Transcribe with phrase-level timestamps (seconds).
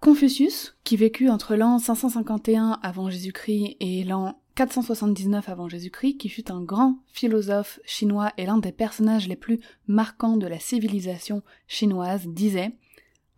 [0.00, 6.52] Confucius, qui vécut entre l'an 551 avant Jésus-Christ et l'an 479 avant Jésus-Christ, qui fut
[6.52, 12.26] un grand philosophe chinois et l'un des personnages les plus marquants de la civilisation chinoise,
[12.28, 12.76] disait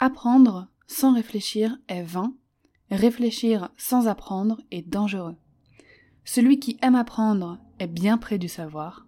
[0.01, 2.35] Apprendre sans réfléchir est vain,
[2.91, 5.37] réfléchir sans apprendre est dangereux.
[6.25, 9.07] Celui qui aime apprendre est bien près du savoir.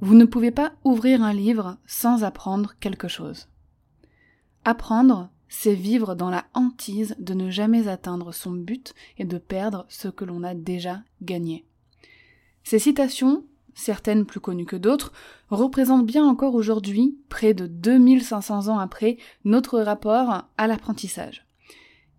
[0.00, 3.48] Vous ne pouvez pas ouvrir un livre sans apprendre quelque chose.
[4.64, 9.84] Apprendre, c'est vivre dans la hantise de ne jamais atteindre son but et de perdre
[9.90, 11.66] ce que l'on a déjà gagné.
[12.64, 15.12] Ces citations, certaines plus connues que d'autres,
[15.50, 21.46] représentent bien encore aujourd'hui, près de 2500 ans après, notre rapport à l'apprentissage.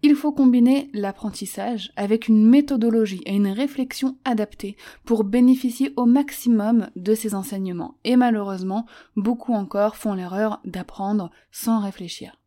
[0.04, 6.90] Il faut combiner l'apprentissage avec une méthodologie et une réflexion adaptée pour bénéficier au maximum
[6.96, 7.96] de ces enseignements.
[8.04, 12.41] Et malheureusement, beaucoup encore font l'erreur d'apprendre sans réfléchir.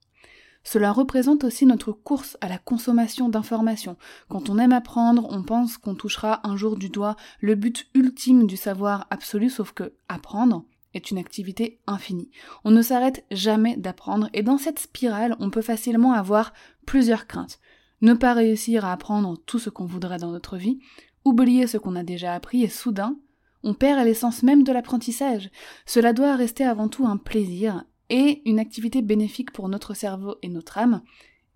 [0.65, 3.97] Cela représente aussi notre course à la consommation d'informations.
[4.29, 8.47] Quand on aime apprendre, on pense qu'on touchera un jour du doigt le but ultime
[8.47, 12.31] du savoir absolu, sauf que apprendre est une activité infinie.
[12.65, 16.53] On ne s'arrête jamais d'apprendre et dans cette spirale, on peut facilement avoir
[16.87, 17.59] plusieurs craintes.
[18.01, 20.79] Ne pas réussir à apprendre tout ce qu'on voudrait dans notre vie,
[21.25, 23.17] oublier ce qu'on a déjà appris et soudain,
[23.63, 25.51] on perd l'essence même de l'apprentissage.
[25.87, 30.49] Cela doit rester avant tout un plaisir et une activité bénéfique pour notre cerveau et
[30.49, 31.03] notre âme,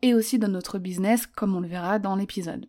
[0.02, 2.68] et aussi dans notre business, comme on le verra dans l'épisode.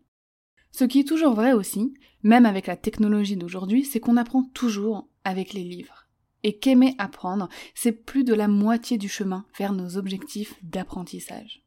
[0.71, 5.07] Ce qui est toujours vrai aussi, même avec la technologie d'aujourd'hui, c'est qu'on apprend toujours
[5.23, 6.05] avec les livres.
[6.43, 11.63] Et qu'aimer apprendre, c'est plus de la moitié du chemin vers nos objectifs d'apprentissage.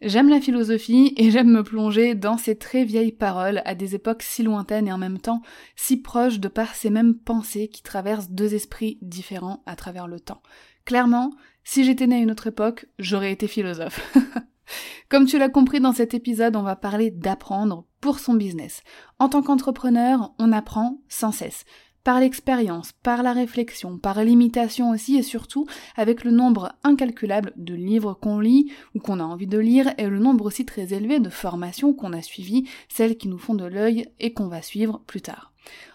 [0.00, 4.22] J'aime la philosophie et j'aime me plonger dans ces très vieilles paroles à des époques
[4.22, 5.42] si lointaines et en même temps
[5.76, 10.18] si proches de par ces mêmes pensées qui traversent deux esprits différents à travers le
[10.18, 10.42] temps.
[10.84, 11.32] Clairement,
[11.64, 14.00] si j'étais née à une autre époque, j'aurais été philosophe.
[15.08, 18.82] Comme tu l'as compris dans cet épisode, on va parler d'apprendre pour son business.
[19.18, 21.64] En tant qu'entrepreneur, on apprend sans cesse.
[22.04, 27.74] Par l'expérience, par la réflexion, par l'imitation aussi et surtout avec le nombre incalculable de
[27.74, 31.20] livres qu'on lit ou qu'on a envie de lire et le nombre aussi très élevé
[31.20, 35.00] de formations qu'on a suivies, celles qui nous font de l'œil et qu'on va suivre
[35.06, 35.51] plus tard.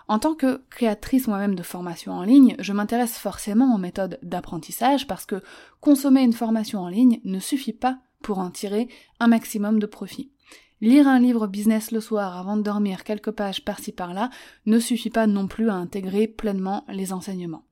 [0.07, 5.07] En tant que créatrice moi-même de formation en ligne, je m'intéresse forcément aux méthodes d'apprentissage
[5.07, 5.41] parce que
[5.81, 8.87] consommer une formation en ligne ne suffit pas pour en tirer
[9.19, 10.31] un maximum de profit.
[10.79, 14.29] Lire un livre business le soir avant de dormir quelques pages par-ci par-là
[14.65, 17.65] ne suffit pas non plus à intégrer pleinement les enseignements.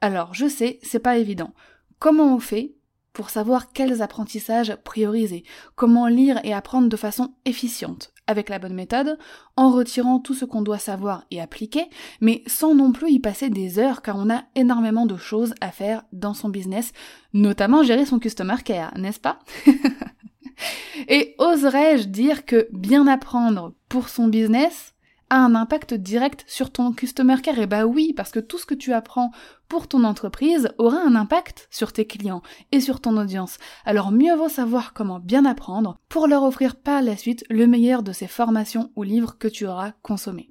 [0.00, 1.54] Alors, je sais, c'est pas évident.
[1.98, 2.74] Comment on fait
[3.12, 5.44] pour savoir quels apprentissages prioriser,
[5.76, 8.11] comment lire et apprendre de façon efficiente?
[8.26, 9.18] Avec la bonne méthode,
[9.56, 11.86] en retirant tout ce qu'on doit savoir et appliquer,
[12.20, 15.70] mais sans non plus y passer des heures car on a énormément de choses à
[15.70, 16.92] faire dans son business,
[17.32, 19.38] notamment gérer son customer care, n'est-ce pas
[21.08, 24.91] Et oserais-je dire que bien apprendre pour son business,
[25.32, 28.66] a un impact direct sur ton customer care Et bah oui, parce que tout ce
[28.66, 29.30] que tu apprends
[29.66, 33.56] pour ton entreprise aura un impact sur tes clients et sur ton audience.
[33.86, 38.02] Alors mieux vaut savoir comment bien apprendre pour leur offrir par la suite le meilleur
[38.02, 40.50] de ces formations ou livres que tu auras consommés.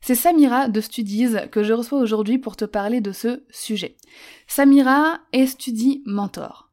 [0.00, 3.96] C'est Samira de Studies que je reçois aujourd'hui pour te parler de ce sujet.
[4.48, 6.67] Samira est Study Mentor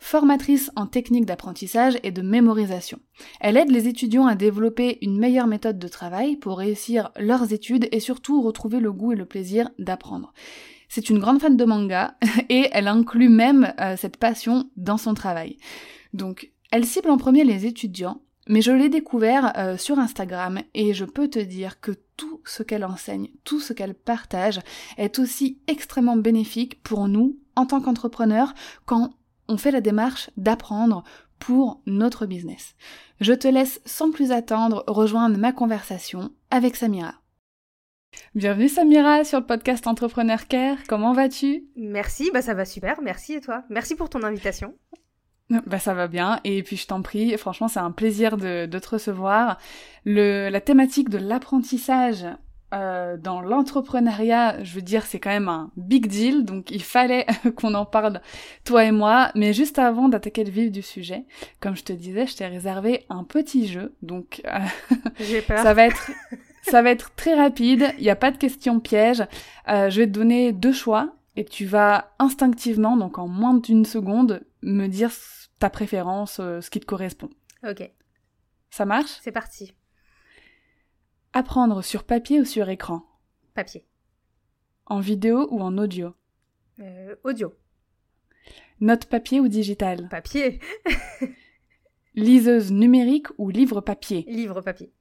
[0.00, 2.98] formatrice en technique d'apprentissage et de mémorisation.
[3.38, 7.86] Elle aide les étudiants à développer une meilleure méthode de travail pour réussir leurs études
[7.92, 10.32] et surtout retrouver le goût et le plaisir d'apprendre.
[10.88, 12.16] C'est une grande fan de manga
[12.48, 15.58] et elle inclut même euh, cette passion dans son travail.
[16.14, 20.94] Donc, elle cible en premier les étudiants, mais je l'ai découvert euh, sur Instagram et
[20.94, 24.60] je peux te dire que tout ce qu'elle enseigne, tout ce qu'elle partage
[24.96, 28.54] est aussi extrêmement bénéfique pour nous en tant qu'entrepreneurs
[28.86, 29.12] quand
[29.50, 31.02] on fait la démarche d'apprendre
[31.40, 32.76] pour notre business.
[33.20, 37.14] Je te laisse sans plus attendre rejoindre ma conversation avec Samira.
[38.34, 41.64] Bienvenue Samira sur le podcast Entrepreneur Care, comment vas-tu?
[41.76, 43.64] Merci, bah ça va super, merci et toi?
[43.70, 44.74] Merci pour ton invitation.
[45.66, 48.88] Bah ça va bien et puis je t'en prie, franchement c'est un plaisir de, te
[48.88, 49.58] recevoir.
[50.04, 52.24] Le, la thématique de l'apprentissage
[52.72, 57.26] euh, dans l'entrepreneuriat, je veux dire, c'est quand même un big deal, donc il fallait
[57.56, 58.20] qu'on en parle,
[58.64, 59.30] toi et moi.
[59.34, 61.24] Mais juste avant d'attaquer le vif du sujet,
[61.60, 64.42] comme je te disais, je t'ai réservé un petit jeu, donc
[65.18, 65.62] J'ai peur.
[65.62, 66.10] ça va être
[66.62, 67.92] ça va être très rapide.
[67.98, 69.24] Il n'y a pas de questions pièges.
[69.68, 73.84] Euh, je vais te donner deux choix et tu vas instinctivement, donc en moins d'une
[73.84, 75.10] seconde, me dire
[75.58, 77.30] ta préférence, euh, ce qui te correspond.
[77.68, 77.90] Ok,
[78.70, 79.18] Ça marche?
[79.20, 79.74] C'est parti.
[81.32, 83.02] Apprendre sur papier ou sur écran
[83.54, 83.86] Papier.
[84.86, 86.14] En vidéo ou en audio
[86.80, 87.54] Euh, audio.
[88.80, 90.58] Note papier ou digital Papier.
[92.14, 94.92] Liseuse numérique ou livre papier Livre papier.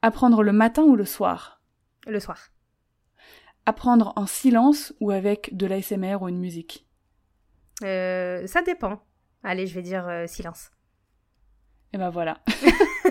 [0.00, 1.60] Apprendre le matin ou le soir
[2.06, 2.48] Le soir.
[3.66, 6.86] Apprendre en silence ou avec de l'ASMR ou une musique
[7.84, 9.02] Euh, ça dépend.
[9.42, 10.70] Allez, je vais dire euh, silence.
[11.92, 12.40] Et ben voilà.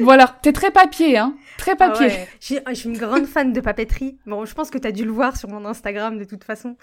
[0.00, 2.06] voilà, t'es très papier, hein Très papier.
[2.10, 2.28] Ah ouais.
[2.40, 4.18] je, suis, je suis une grande fan de papeterie.
[4.26, 6.76] Bon, je pense que tu as dû le voir sur mon Instagram de toute façon.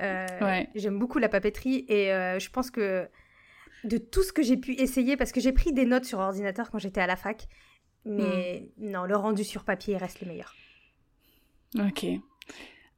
[0.00, 0.68] Euh, Ouais.
[0.74, 3.08] J'aime beaucoup la papeterie et euh, je pense que
[3.84, 6.70] de tout ce que j'ai pu essayer, parce que j'ai pris des notes sur ordinateur
[6.70, 7.46] quand j'étais à la fac,
[8.06, 10.54] mais non, le rendu sur papier reste le meilleur.
[11.78, 12.06] Ok.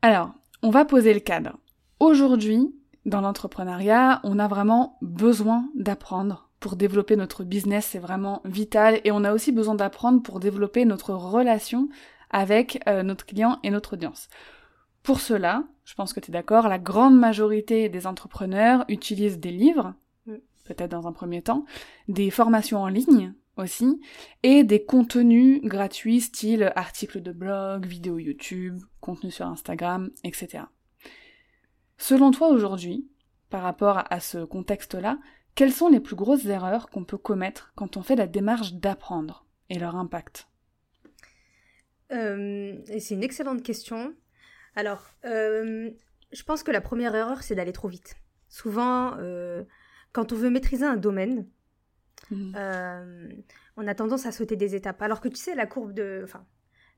[0.03, 0.33] Alors,
[0.63, 1.59] on va poser le cadre.
[2.01, 2.75] Aujourd'hui,
[3.05, 9.01] dans l'entrepreneuriat, on a vraiment besoin d'apprendre pour développer notre business, c'est vraiment vital.
[9.05, 11.89] Et on a aussi besoin d'apprendre pour développer notre relation
[12.31, 14.29] avec euh, notre client et notre audience.
[15.03, 19.53] Pour cela, je pense que tu es d'accord, la grande majorité des entrepreneurs utilisent des
[19.53, 19.95] livres,
[20.27, 20.37] Mm.
[20.65, 21.65] peut-être dans un premier temps,
[22.09, 24.01] des formations en ligne aussi,
[24.43, 30.65] et des contenus gratuits style articles de blog, vidéos YouTube, contenu sur Instagram, etc.
[31.97, 33.09] Selon toi aujourd'hui,
[33.49, 35.19] par rapport à ce contexte-là,
[35.57, 39.47] quelles sont les plus grosses erreurs qu'on peut commettre quand on fait la démarche d'apprendre
[39.71, 40.47] et leur impact?
[42.13, 44.15] Euh, c'est une excellente question.
[44.77, 45.91] Alors, euh,
[46.33, 48.17] je pense que la première erreur, c'est d'aller trop vite.
[48.49, 49.65] Souvent, euh,
[50.13, 51.49] quand on veut maîtriser un domaine,
[52.33, 53.29] euh,
[53.77, 55.01] on a tendance à sauter des étapes.
[55.01, 56.21] Alors que tu sais, la courbe de.
[56.23, 56.47] Enfin,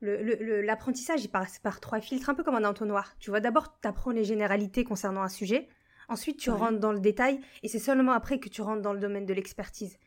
[0.01, 3.15] l'apprentissage, il passe par trois filtres, un peu comme un entonnoir.
[3.19, 5.69] Tu vois, d'abord, tu apprends les généralités concernant un sujet.
[6.09, 6.57] Ensuite, tu Ouais.
[6.57, 7.39] rentres dans le détail.
[7.63, 9.97] Et c'est seulement après que tu rentres dans le domaine de l'expertise.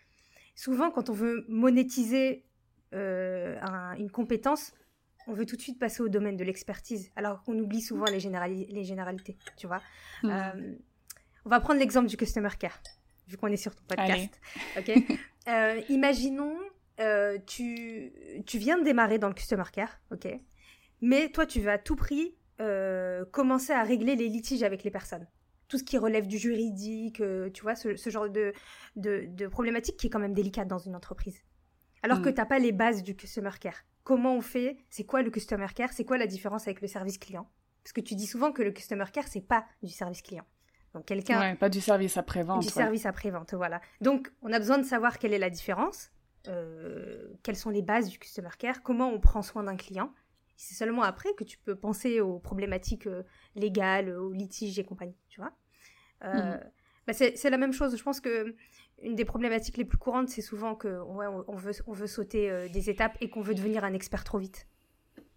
[0.54, 2.44] Souvent, quand on veut monétiser
[2.94, 4.74] euh, un- une compétence,
[5.26, 7.10] on veut tout de suite passer au domaine de l'expertise.
[7.16, 9.38] Alors qu'on oublie souvent les, générali- les généralités.
[9.56, 9.80] Tu vois.
[10.22, 10.30] Mhm.
[10.30, 10.74] Euh,
[11.46, 12.82] on va prendre l'exemple du customer care,
[13.28, 14.38] vu qu'on est sur ton podcast.
[14.78, 14.92] Ok?
[15.48, 16.56] Euh, imaginons,
[17.00, 18.12] euh, tu,
[18.46, 20.28] tu viens de démarrer dans le customer care, ok?
[21.00, 22.36] Mais toi, tu veux à tout prix
[23.32, 25.26] commencer à régler les litiges avec les personnes.
[25.72, 28.52] Tout ce qui relève du juridique, euh, tu vois, ce, ce genre de,
[28.96, 31.40] de, de problématique qui est quand même délicate dans une entreprise.
[32.02, 32.34] Alors que Mm.
[32.34, 33.78] tu n'as pas les bases du customer care.
[34.04, 34.76] Comment on fait?
[34.90, 35.90] C'est quoi le customer care?
[35.94, 37.48] C'est quoi la différence avec le service client?
[37.82, 40.44] Parce que tu dis souvent que le customer care, c'est pas du service client.
[40.92, 42.60] Donc quelqu'un Ouais, pas du service après-vente.
[42.60, 42.72] du ouais.
[42.72, 43.80] service après-vente, voilà.
[44.02, 46.10] Donc, on a besoin de savoir quelle est la différence,
[46.48, 50.12] euh, quelles sont les bases du customer care, comment on prend soin d'un client.
[50.56, 53.22] C'est seulement après que tu peux penser aux problématiques euh,
[53.54, 55.52] légales, aux litiges et compagnie, tu vois.
[56.24, 56.70] Euh, Mhm.
[57.06, 57.96] bah, c'est c'est la même chose.
[57.96, 58.54] Je pense que
[59.02, 62.50] une des problématiques les plus courantes, c'est souvent que ouais, on, veut, on veut sauter
[62.50, 64.68] euh, des étapes et qu'on veut devenir un expert trop vite.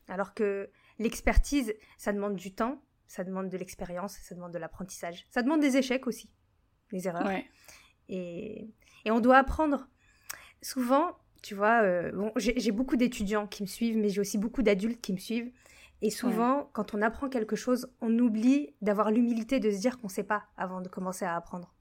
[0.08, 0.70] Alors que
[1.00, 5.26] l'expertise, ça demande du temps, ça demande de l'expérience, ça demande de l'apprentissage.
[5.32, 6.30] Ça demande des échecs aussi,
[6.92, 7.26] des erreurs.
[7.26, 7.48] Ouais.
[8.10, 8.70] Et,
[9.06, 9.88] et on doit apprendre.
[10.62, 14.64] Souvent, tu vois, euh, bon, j'ai beaucoup d'étudiants qui me suivent, mais j'ai aussi beaucoup
[14.64, 15.52] d'adultes qui me suivent.
[16.02, 20.08] Et souvent, quand on apprend quelque chose, on oublie d'avoir l'humilité de se dire qu'on
[20.08, 21.72] ne sait pas avant de commencer à apprendre.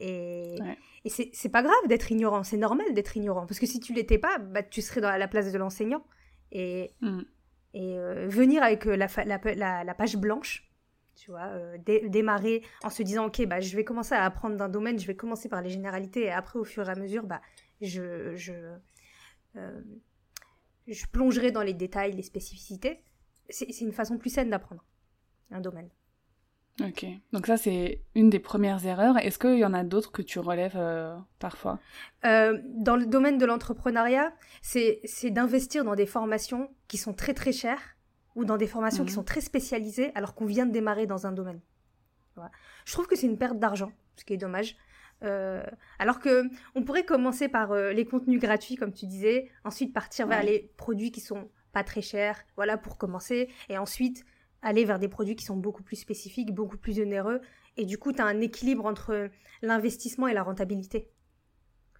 [0.00, 0.76] Et, Ouais.
[1.04, 3.46] et c'est pas grave d'être ignorant, c'est normal d'être ignorant.
[3.46, 6.04] Parce que si tu l'étais pas, bah, tu serais dans la place de l'enseignant.
[6.52, 7.24] Et, Mhm.
[7.74, 10.70] et euh, venir avec euh, la, fa- la, la- la page blanche,
[11.16, 14.56] tu vois, euh, dé- démarrer en se disant, ok, bah, je vais commencer à apprendre
[14.56, 17.24] d'un domaine, je vais commencer par les généralités, et après, au fur et à mesure,
[17.24, 17.40] bah,
[17.80, 18.52] je, je,
[19.56, 19.80] euh,
[20.86, 23.02] je plongerai dans les détails, les spécificités.
[23.50, 24.84] C'est une façon plus saine d'apprendre
[25.50, 25.88] un domaine.
[26.80, 27.06] Ok.
[27.32, 29.16] Donc ça, c'est une des premières erreurs.
[29.18, 31.78] Est-ce qu'il y en a d'autres que tu relèves euh, parfois?
[32.24, 35.00] Euh, dans le domaine de l'entrepreneuriat, c'est
[35.30, 37.96] d'investir dans des formations qui sont très très chères
[38.34, 39.16] ou dans des formations qui Mhm.
[39.16, 41.60] sont très spécialisées alors qu'on vient de démarrer dans un domaine.
[42.34, 42.50] Voilà.
[42.84, 44.76] Je trouve que c'est une perte d'argent, ce qui est dommage.
[45.24, 45.62] Euh,
[45.98, 50.26] alors que on pourrait commencer par euh, les contenus gratuits, comme tu disais, ensuite partir
[50.26, 54.24] vers les produits qui sont pas très chers, voilà pour commencer, et ensuite
[54.62, 57.40] aller vers des produits qui sont beaucoup plus spécifiques, beaucoup plus onéreux,
[57.76, 59.30] et du coup tu as un équilibre entre
[59.62, 61.10] l'investissement et la rentabilité.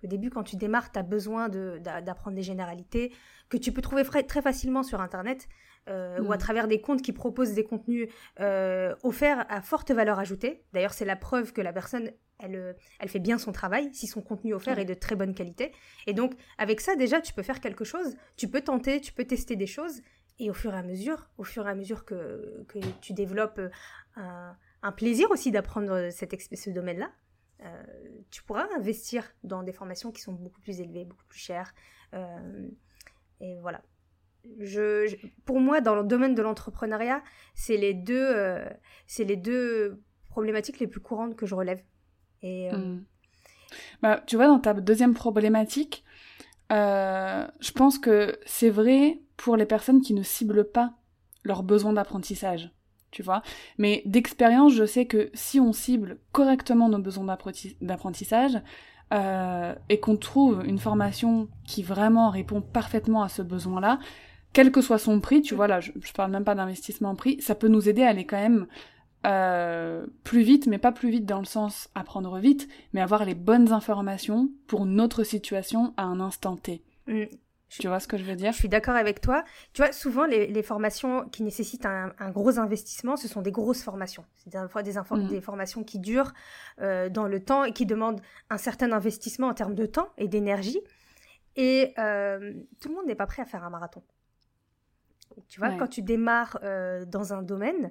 [0.05, 3.13] Au début, quand tu démarres, tu as besoin d'apprendre des généralités
[3.49, 5.49] que tu peux trouver très facilement sur Internet
[5.89, 6.39] euh, ou à mm.
[6.39, 8.09] travers des comptes qui proposent des contenus
[8.41, 10.65] euh, offerts à forte valeur ajoutée.
[10.73, 14.07] D'ailleurs, c'est la preuve que la personne, elle, euh, elle fait bien son travail si
[14.07, 15.73] son contenu offert est de très bonne qualité.
[16.07, 19.25] Et donc, avec ça, déjà, tu peux faire quelque chose, tu peux tenter, tu peux
[19.25, 20.03] tester des choses.
[20.39, 23.61] Et au fur et à mesure, au fur et à mesure que, que tu développes
[24.17, 27.13] un, un plaisir aussi d'apprendre ce domaine-là,
[28.31, 31.73] tu pourras investir dans des formations qui sont beaucoup plus élevées, beaucoup plus chères.
[33.41, 33.81] et voilà
[34.61, 37.23] je, pour moi, dans le domaine de l'entrepreneuriat,
[37.55, 38.69] c'est les deux, euh,
[39.07, 41.83] c'est les deux problématiques les plus courantes que je relève.
[42.45, 43.05] Euh, hmm.
[44.03, 46.05] bah, tu vois, dans ta deuxième problématique,
[46.73, 50.95] euh, je pense que c'est vrai pour les personnes qui ne ciblent pas
[51.43, 52.71] leurs besoins d'apprentissage.
[53.11, 53.43] Tu vois
[53.79, 57.37] Mais d'expérience, je sais que si on cible correctement nos besoins
[57.81, 58.61] d'apprentissage,
[59.89, 64.01] et qu'on trouve une formation qui vraiment répond parfaitement à ce besoin-là,
[64.55, 67.15] quel que soit son prix, tu vois, là, je, je parle même pas d'investissement en
[67.15, 68.67] prix, ça peut nous aider à aller quand même
[69.25, 73.35] euh, plus vite, mais pas plus vite dans le sens apprendre vite, mais avoir les
[73.35, 76.83] bonnes informations pour notre situation à un instant T.
[77.07, 77.25] Mm.
[77.81, 78.53] Tu vois ce que je veux dire?
[78.53, 79.45] Je suis d'accord avec toi.
[79.73, 84.25] Tu vois, souvent, les, formations qui nécessitent un, gros investissement, ce sont des grosses formations.
[84.37, 85.29] C'est des, fois des, mm.
[85.29, 86.33] des, formations qui durent
[86.81, 90.29] euh, dans le temps et qui demandent un certain investissement en termes de temps et
[90.29, 90.81] d'énergie.
[91.57, 94.03] Et euh, tout le monde n'est pas prêt à faire un marathon.
[95.49, 97.91] Tu vois, quand tu démarres euh, dans un domaine,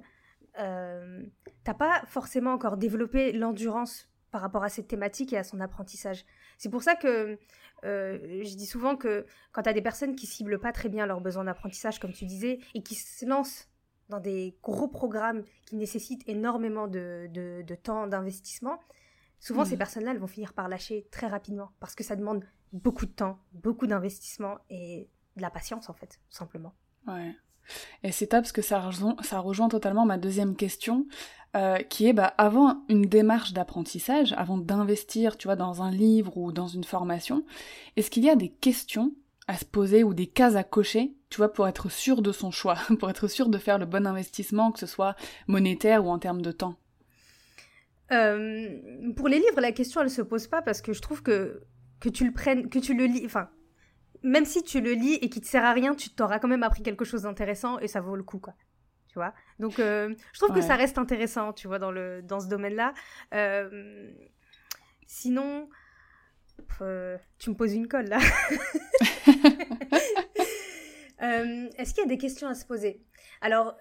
[0.58, 1.22] euh,
[1.64, 6.24] t'as pas forcément encore développé l'endurance par rapport à cette thématique et à son apprentissage.
[6.58, 7.38] C'est pour ça que
[7.84, 11.06] euh, je dis souvent que quand tu as des personnes qui ciblent pas très bien
[11.06, 13.68] leurs besoins d'apprentissage, comme tu disais, et qui se lancent
[14.08, 18.80] dans des gros programmes qui nécessitent énormément de, de, temps, d'investissement,
[19.38, 19.78] souvent ces mmh.
[19.78, 23.38] personnes-là, elles vont finir par lâcher très rapidement parce que ça demande beaucoup de temps,
[23.52, 26.74] beaucoup d'investissement et de la patience en fait, simplement.
[27.06, 27.34] Ouais.
[28.02, 31.06] Et c'est top parce que ça rejoint, totalement ma deuxième question,
[31.56, 36.36] euh, qui est bah, avant une démarche d'apprentissage, avant d'investir, tu vois, dans un livre
[36.36, 37.44] ou dans une formation,
[37.96, 39.12] est-ce qu'il y a des questions
[39.46, 42.50] à se poser ou des cases à cocher, tu vois, pour être sûr de son
[42.50, 45.16] choix, pour être sûr de faire le bon investissement, que ce soit
[45.46, 46.76] monétaire ou en termes de temps?
[48.12, 48.68] Euh,
[49.16, 51.62] Pour les livres, la question elle se pose pas parce que je trouve que
[52.00, 53.48] que tu le prennes, que tu le lis, enfin
[54.24, 56.62] même si tu le lis et qu'il te sert à rien, tu t'auras quand même
[56.62, 58.54] appris quelque chose d'intéressant et ça vaut le coup, quoi.
[59.08, 59.34] Tu vois?
[59.60, 62.94] Donc, euh, je trouve que ça reste intéressant, tu vois, dans, le, dans ce domaine-là.
[63.34, 64.10] Euh,
[65.06, 65.68] sinon,
[66.80, 68.18] euh, tu me poses une colle, là.
[71.78, 73.02] Est-ce qu'il y a des questions à se poser?
[73.40, 73.76] Alors,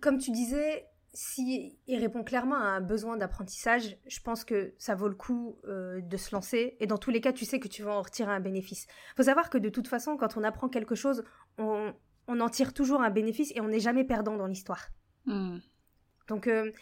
[0.00, 4.94] comme tu disais, si il répond clairement à un besoin d'apprentissage, je pense que ça
[4.94, 6.76] vaut le coup euh, de se lancer.
[6.80, 8.86] Et dans tous les cas, tu sais que tu vas en retirer un bénéfice.
[9.12, 11.22] Il faut savoir que de toute façon, quand on apprend quelque chose,
[11.58, 11.92] on,
[12.28, 14.88] en tire toujours un bénéfice et on n'est jamais perdant dans l'histoire.
[15.26, 15.58] Hmm.
[16.28, 16.72] Donc, euh,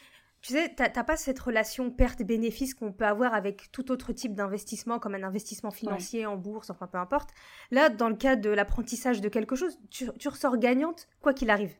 [0.43, 4.35] tu sais, tu n'as pas cette relation perte-bénéfice qu'on peut avoir avec tout autre type
[4.35, 7.31] d'investissement, comme un investissement financier en bourse, enfin peu importe.
[7.73, 11.51] Là, dans le cas de l'apprentissage de quelque chose, tu, tu ressors gagnante quoi qu'il
[11.51, 11.75] arrive.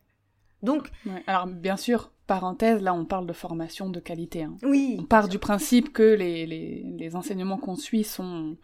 [0.63, 0.91] Donc,
[1.27, 4.45] alors bien sûr, parenthèse, là on parle de formation de qualité.
[4.45, 4.57] Hein.
[4.63, 4.97] Oui.
[5.01, 8.57] On part du principe que les, les, les enseignements qu'on suit sont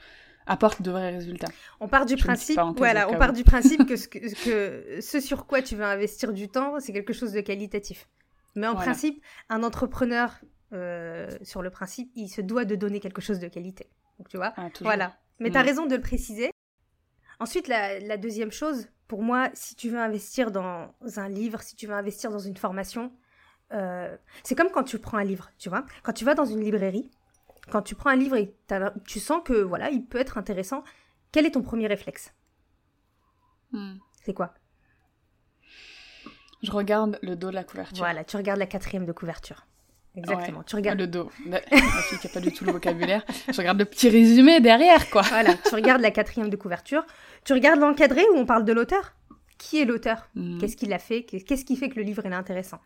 [0.47, 1.49] apportent de vrais résultats.
[1.81, 5.63] On part du principe, voilà, on part du principe que ce, que ce sur quoi
[5.63, 8.09] tu veux investir du temps, c'est quelque chose de qualitatif.
[8.55, 10.35] Mais en principe, un entrepreneur,
[10.73, 13.91] euh, sur le principe, il se doit de donner quelque chose de qualité.
[14.19, 15.17] Donc tu vois, ah, voilà.
[15.41, 15.67] Mais tu as mm.
[15.67, 16.51] raison de le préciser.
[17.39, 21.77] Ensuite, la, la deuxième chose, pour moi, si tu veux investir dans un livre, si
[21.77, 23.13] tu veux investir dans une formation,
[23.73, 25.85] euh, c'est comme quand tu prends un livre, tu vois.
[26.03, 27.11] Quand tu vas dans une librairie,
[27.71, 28.57] quand tu prends un livre et
[29.07, 30.83] tu sens que voilà, il peut être intéressant,
[31.33, 32.35] quel est ton premier réflexe?
[33.73, 33.97] Hmm.
[34.25, 34.55] C'est quoi?
[36.63, 37.99] Je regarde le dos de la couverture.
[37.99, 39.67] Voilà, tu regardes la quatrième de couverture.
[40.17, 40.63] Exactement.
[40.63, 41.31] Tu regardes le dos.
[41.47, 43.25] La fille qui n'a pas du tout le vocabulaire.
[43.49, 45.23] Je regarde le petit résumé derrière, quoi.
[45.23, 45.55] Voilà.
[45.55, 47.05] Tu regardes la quatrième de couverture.
[47.45, 49.15] Tu regardes l'encadré où on parle de l'auteur?
[49.59, 50.29] Qui est l'auteur?
[50.35, 50.59] Hmm.
[50.59, 51.25] Qu'est-ce qu'il a fait?
[51.25, 52.81] Qu'est-ce qui fait que le livre est intéressant?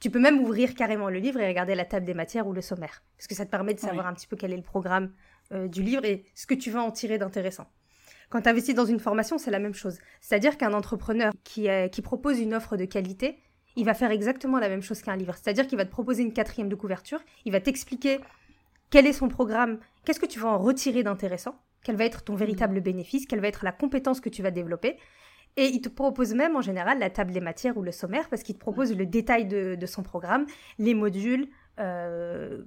[0.00, 2.60] Tu peux même ouvrir carrément le livre et regarder la table des matières ou le
[2.60, 5.10] sommaire, parce que ça te permet de savoir un petit peu quel est le programme
[5.52, 7.66] euh, du livre et ce que tu vas en tirer d'intéressant.
[8.30, 9.98] Quand tu investis dans une formation, c'est la même chose.
[10.20, 13.38] C'est-à-dire qu'un entrepreneur qui, qui propose une offre de qualité,
[13.78, 15.34] il va faire exactement la même chose qu'un livre.
[15.40, 18.20] C'est-à-dire qu'il va te proposer une quatrième de couverture, il va t'expliquer
[18.90, 22.34] quel est son programme, qu'est-ce que tu vas en retirer d'intéressant, quel va être ton
[22.34, 24.98] véritable bénéfice, quelle va être la compétence que tu vas développer.
[25.56, 28.42] Et il te propose même en général la table des matières ou le sommaire parce
[28.42, 30.46] qu'il te propose le détail de, son programme,
[30.78, 32.62] les modules, euh,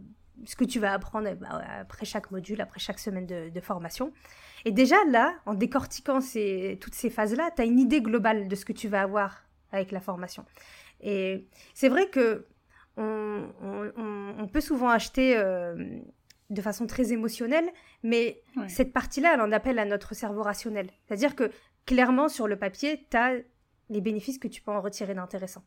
[0.45, 4.13] ce que tu vas apprendre bah, après chaque module, après chaque semaine de, formation.
[4.63, 8.55] Et déjà là, en décortiquant ces, toutes ces phases-là, tu as une idée globale de
[8.55, 10.45] ce que tu vas avoir avec la formation.
[11.01, 12.47] Et c'est vrai que
[12.97, 15.75] on, peut souvent acheter euh,
[16.49, 17.69] de façon très émotionnelle,
[18.03, 20.89] mais cette partie-là, elle en appelle à notre cerveau rationnel.
[21.05, 21.51] C'est-à-dire que
[21.85, 23.37] clairement, sur le papier, tu as
[23.89, 25.63] les bénéfices que tu peux en retirer d'intéressant.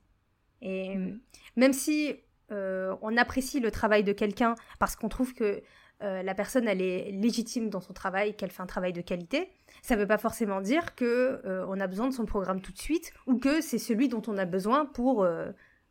[0.63, 1.21] Et mm.
[1.57, 2.17] même si
[2.53, 5.63] euh, on apprécie le travail de quelqu'un parce qu'on trouve que
[6.03, 9.51] euh, la personne elle est légitime dans son travail, qu'elle fait un travail de qualité,
[9.83, 12.73] ça ne veut pas forcément dire que euh, on a besoin de son programme tout
[12.73, 15.27] de suite ou que c'est celui dont on a besoin pour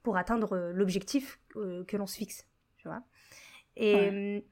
[0.02, 2.46] pour atteindre l'objectif que l'on se fixe,
[2.78, 3.04] tu vois.
[3.78, 4.44] Et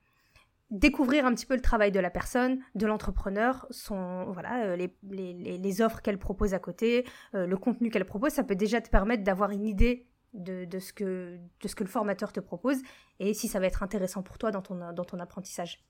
[0.70, 5.34] découvrir un petit peu le travail de la personne, de l'entrepreneur, son voilà les, les,
[5.58, 9.24] les offres qu'elle propose à côté, le contenu qu'elle propose, ça peut déjà te permettre
[9.24, 12.78] d'avoir une idée de, de, ce que, de ce que le formateur te propose
[13.20, 15.84] et si ça va être intéressant pour toi dans ton, dans ton apprentissage.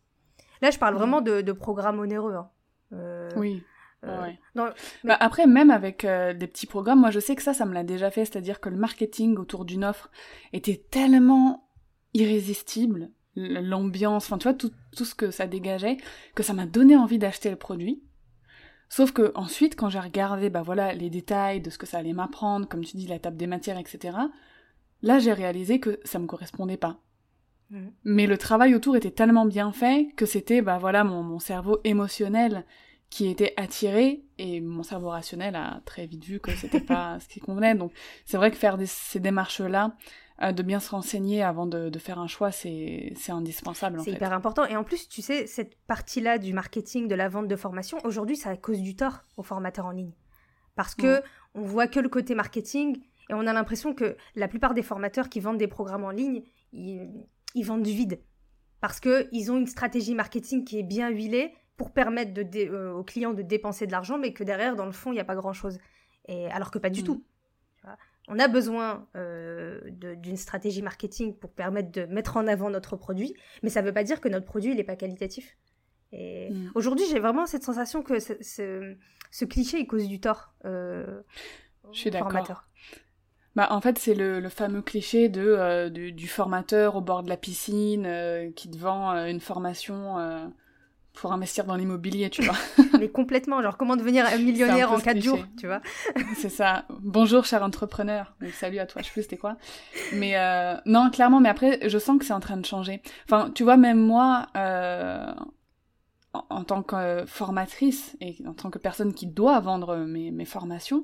[0.62, 2.36] Là, je parle vraiment de, de programmes onéreux.
[2.36, 2.50] Hein.
[2.94, 3.64] Euh, oui.
[4.04, 4.32] Euh,
[5.04, 7.74] bah, après, même avec euh, des petits programmes, moi je sais que ça, ça me
[7.74, 10.10] l'a déjà fait, c'est-à-dire que le marketing autour d'une offre
[10.54, 11.70] était tellement
[12.16, 15.98] irrésistible, l'ambiance, enfin tu vois, tout, tout ce que ça dégageait,
[16.34, 18.04] que ça m'a donné envie d'acheter le produit.
[18.92, 22.12] Sauf que ensuite, quand j'ai regardé, bah voilà, les détails de ce que ça allait
[22.12, 24.18] m'apprendre, comme tu dis, la table des matières, etc.
[25.02, 27.00] Là, j'ai réalisé que ça me correspondait pas.
[27.70, 27.88] Mmh.
[28.04, 31.80] Mais le travail autour était tellement bien fait que c'était, bah voilà, mon, mon cerveau
[31.86, 32.66] émotionnel
[33.10, 37.30] qui était attiré et mon cerveau rationnel a très vite vu que c'était pas ce
[37.30, 37.76] qui convenait.
[37.76, 37.94] Donc
[38.26, 39.96] c'est vrai que faire ces démarches là,
[40.44, 44.00] euh, de bien se renseigner avant de, faire un choix, c'est indispensable.
[44.04, 44.66] C'est hyper important.
[44.66, 48.36] Et en plus, tu sais, cette partie-là du marketing, de la vente de formation, aujourd'hui,
[48.36, 50.14] ça cause du tort aux formateurs en ligne.
[50.76, 51.22] Parce que
[51.54, 52.98] on voit que le côté marketing
[53.30, 56.44] et on a l'impression que la plupart des formateurs qui vendent des programmes en ligne,
[56.74, 57.26] ils,
[57.64, 58.22] vendent du vide.
[58.80, 63.04] Parce qu'ils ont une stratégie marketing qui est bien huilée pour permettre de euh, aux
[63.04, 65.36] clients de dépenser de l'argent, mais que derrière, dans le fond, il n'y a pas
[65.36, 65.78] grand-chose.
[66.28, 67.06] Et alors que pas du mm.
[67.06, 67.24] tout
[68.28, 73.34] on a besoin euh, d'une stratégie marketing pour permettre de mettre en avant notre produit,
[73.64, 75.58] mais ça ne veut pas dire que notre produit n'est pas qualitatif.
[76.12, 76.72] Et mm.
[76.76, 80.54] aujourd'hui, j'ai vraiment cette sensation que ce, cliché il cause du tort.
[80.66, 81.22] Euh,
[81.92, 82.64] Je suis d'accord.
[83.56, 87.38] Bah, en fait, c'est le, fameux cliché de, euh, du, formateur au bord de la
[87.38, 88.08] piscine
[88.56, 90.54] qui te vend une formation
[91.14, 92.56] pour investir dans l'immobilier, tu vois.
[93.00, 95.82] Mais complètement, genre comment devenir un millionnaire en 4 jours, tu vois.
[96.36, 96.86] c'est ça.
[97.02, 98.34] Bonjour, cher entrepreneur.
[98.54, 99.58] salut à toi, je sais plus c'était quoi.
[100.14, 103.02] Mais euh, non, clairement, mais après, je sens que c'est en train de changer.
[103.26, 105.32] Enfin, tu vois, même moi, euh,
[106.34, 111.04] en, tant que formatrice et en tant que personne qui doit vendre mes, mes formations,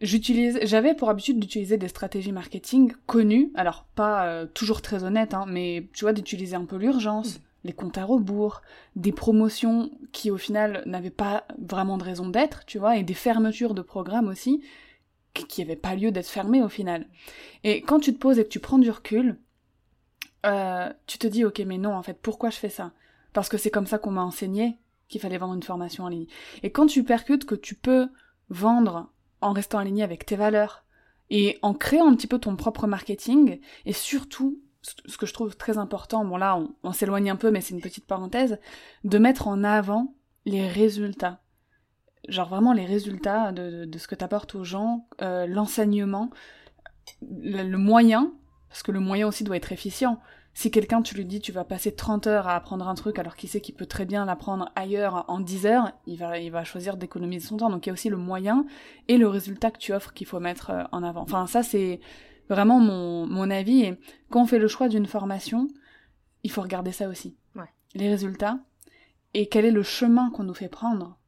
[0.00, 5.34] j'utilise, j'avais pour habitude d'utiliser des stratégies marketing connues, alors pas euh, toujours très honnêtes,
[5.34, 7.38] hein, mais tu vois, d'utiliser un peu l'urgence.
[7.38, 8.62] Mm les comptes à rebours,
[8.96, 13.14] des promotions qui au final n'avaient pas vraiment de raison d'être, tu vois, et des
[13.14, 14.62] fermetures de programmes aussi
[15.34, 17.06] qui n'avaient pas lieu d'être fermés au final.
[17.64, 19.38] Et quand tu te poses et que tu prends du recul,
[20.44, 22.92] euh, tu te dis ok mais non en fait pourquoi je fais ça?
[23.32, 24.76] Parce que c'est comme ça qu'on m'a enseigné
[25.08, 26.26] qu'il fallait vendre une formation en ligne.
[26.62, 28.08] Et quand tu percutes que tu peux
[28.48, 30.84] vendre en restant aligné avec tes valeurs
[31.30, 35.56] et en créant un petit peu ton propre marketing et surtout ce que je trouve
[35.56, 38.58] très important, bon là on, s'éloigne un peu mais c'est une petite parenthèse,
[39.04, 40.14] de mettre en avant
[40.44, 41.40] les résultats.
[42.28, 46.30] Genre vraiment les résultats de, de, ce que t'apportes aux gens, euh, l'enseignement,
[47.20, 48.32] le, moyen,
[48.68, 50.20] parce que le moyen aussi doit être efficient.
[50.54, 53.36] Si quelqu'un tu lui dis tu vas passer 30 heures à apprendre un truc alors
[53.36, 56.62] qu'il sait qu'il peut très bien l'apprendre ailleurs en 10 heures, il va, il va
[56.62, 57.70] choisir d'économiser son temps.
[57.70, 58.66] Donc il y a aussi le moyen
[59.08, 61.22] et le résultat que tu offres qu'il faut mettre euh, en avant.
[61.22, 62.00] Enfin ça c'est
[62.48, 63.82] vraiment mon, mon avis.
[63.82, 64.00] Et
[64.30, 65.68] quand on fait le choix d'une formation,
[66.42, 67.36] il faut regarder ça aussi.
[67.94, 68.58] Les résultats
[69.34, 71.18] et quel est le chemin qu'on nous fait prendre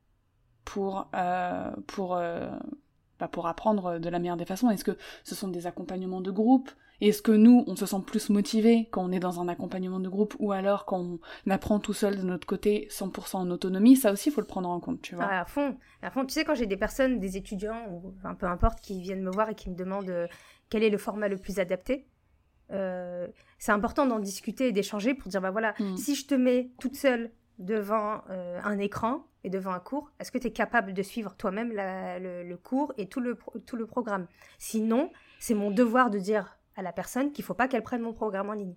[0.65, 2.51] pour, euh, pour, euh,
[3.19, 4.71] bah, pour apprendre de la meilleure des façons.
[4.71, 6.71] Est-ce que ce sont des accompagnements de groupe?
[7.01, 10.09] Est-ce que nous, on se sent plus motivé quand on est dans un accompagnement de
[10.09, 13.97] groupe ou alors quand on apprend tout seul de notre côté 100% en autonomie?
[13.97, 15.27] Ça aussi, il faut le prendre en compte, tu vois.
[15.29, 16.25] Ah, à fond, à fond.
[16.25, 19.31] Tu sais, quand j'ai des personnes, des étudiants, ou un peu importe, qui viennent me
[19.31, 20.29] voir et qui me demandent euh,
[20.69, 22.07] quel est le format le plus adapté.
[22.71, 25.97] Euh, c'est important d'en discuter et d'échanger pour dire bah voilà, mm.
[25.97, 30.33] si je te mets toute seule devant euh, un écran et devant un cours, est-ce
[30.33, 34.27] que tu es capable de suivre toi-même le, cours et tout le, tout le programme?
[34.59, 38.15] Sinon, c'est mon devoir de dire à la personne qu'il faut pas qu'elle prenne mon
[38.15, 38.75] programme en ligne.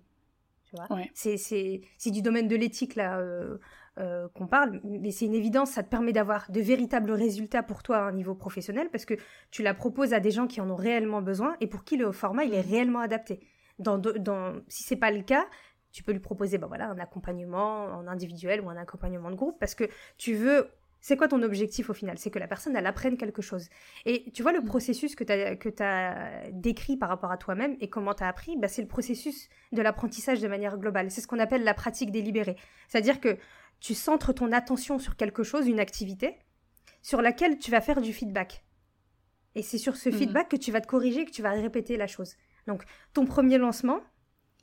[0.64, 0.86] Tu vois?
[1.14, 3.18] C'est du domaine de l'éthique là.
[3.18, 3.56] Euh,
[3.98, 7.82] euh, qu'on parle, mais c'est une évidence, ça te permet d'avoir de véritables résultats pour
[7.82, 9.14] toi à un niveau professionnel parce que
[9.50, 12.12] tu la proposes à des gens qui en ont réellement besoin et pour qui le
[12.12, 13.40] format il est réellement adapté.
[13.78, 15.46] Dans, dans, si c'est pas le cas,
[15.90, 19.58] Tu peux lui proposer bah voilà, un accompagnement en individuel ou un accompagnement de groupe
[19.58, 19.84] parce que
[20.18, 20.68] tu veux
[21.00, 22.18] c'est quoi ton objectif au final?
[22.18, 23.68] C'est que la personne, elle apprenne quelque chose.
[24.04, 24.64] Et tu vois, le mm.
[24.64, 28.28] processus que tu as, que as décrit par rapport à toi-même et comment tu as
[28.28, 31.10] appris, bah, c'est le processus de l'apprentissage de manière globale.
[31.10, 32.56] C'est ce qu'on appelle la pratique délibérée.
[32.88, 33.36] C'est-à-dire que
[33.80, 36.38] tu centres ton attention sur quelque chose, une activité,
[37.02, 38.64] sur laquelle tu vas faire du feedback.
[39.54, 40.12] Et c'est sur ce mm.
[40.12, 42.34] feedback que tu vas te corriger, que tu vas répéter la chose.
[42.66, 44.00] Donc, ton premier lancement,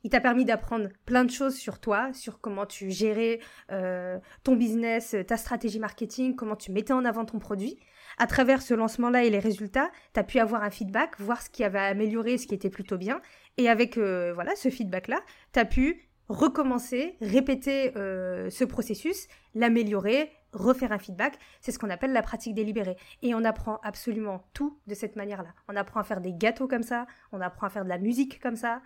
[0.04, 3.40] il t'a permis d'apprendre plein de choses sur toi, sur comment tu gérais
[3.72, 7.80] euh, ton business, ta stratégie marketing, comment tu mettais en avant ton produit.
[8.20, 11.50] À travers ce lancement-là et les résultats, tu as pu avoir un feedback, voir ce
[11.50, 13.20] qui avait amélioré, ce qui était plutôt bien.
[13.58, 15.22] Et avec euh, voilà ce feedback-là,
[15.54, 21.38] tu as pu recommencer, répéter euh, ce processus, l'améliorer, refaire un feedback.
[21.62, 22.98] C'est ce qu'on appelle la pratique délibérée.
[23.22, 25.54] Et on apprend absolument tout de cette manière-là.
[25.68, 28.42] On apprend à faire des gâteaux comme ça, on apprend à faire de la musique
[28.42, 28.82] comme ça,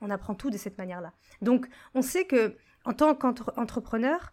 [0.00, 1.12] on apprend tout de cette manière-là.
[1.40, 4.32] Donc, on sait que en tant qu'entrepreneur,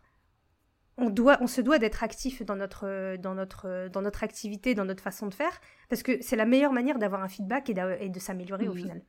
[0.97, 4.86] on, doit, on se doit d'être actif dans notre, dans, notre, dans notre activité, dans
[4.86, 8.19] notre façon de faire, parce que c'est la meilleure manière d'avoir un feedback et de,
[8.19, 9.02] s'améliorer au final.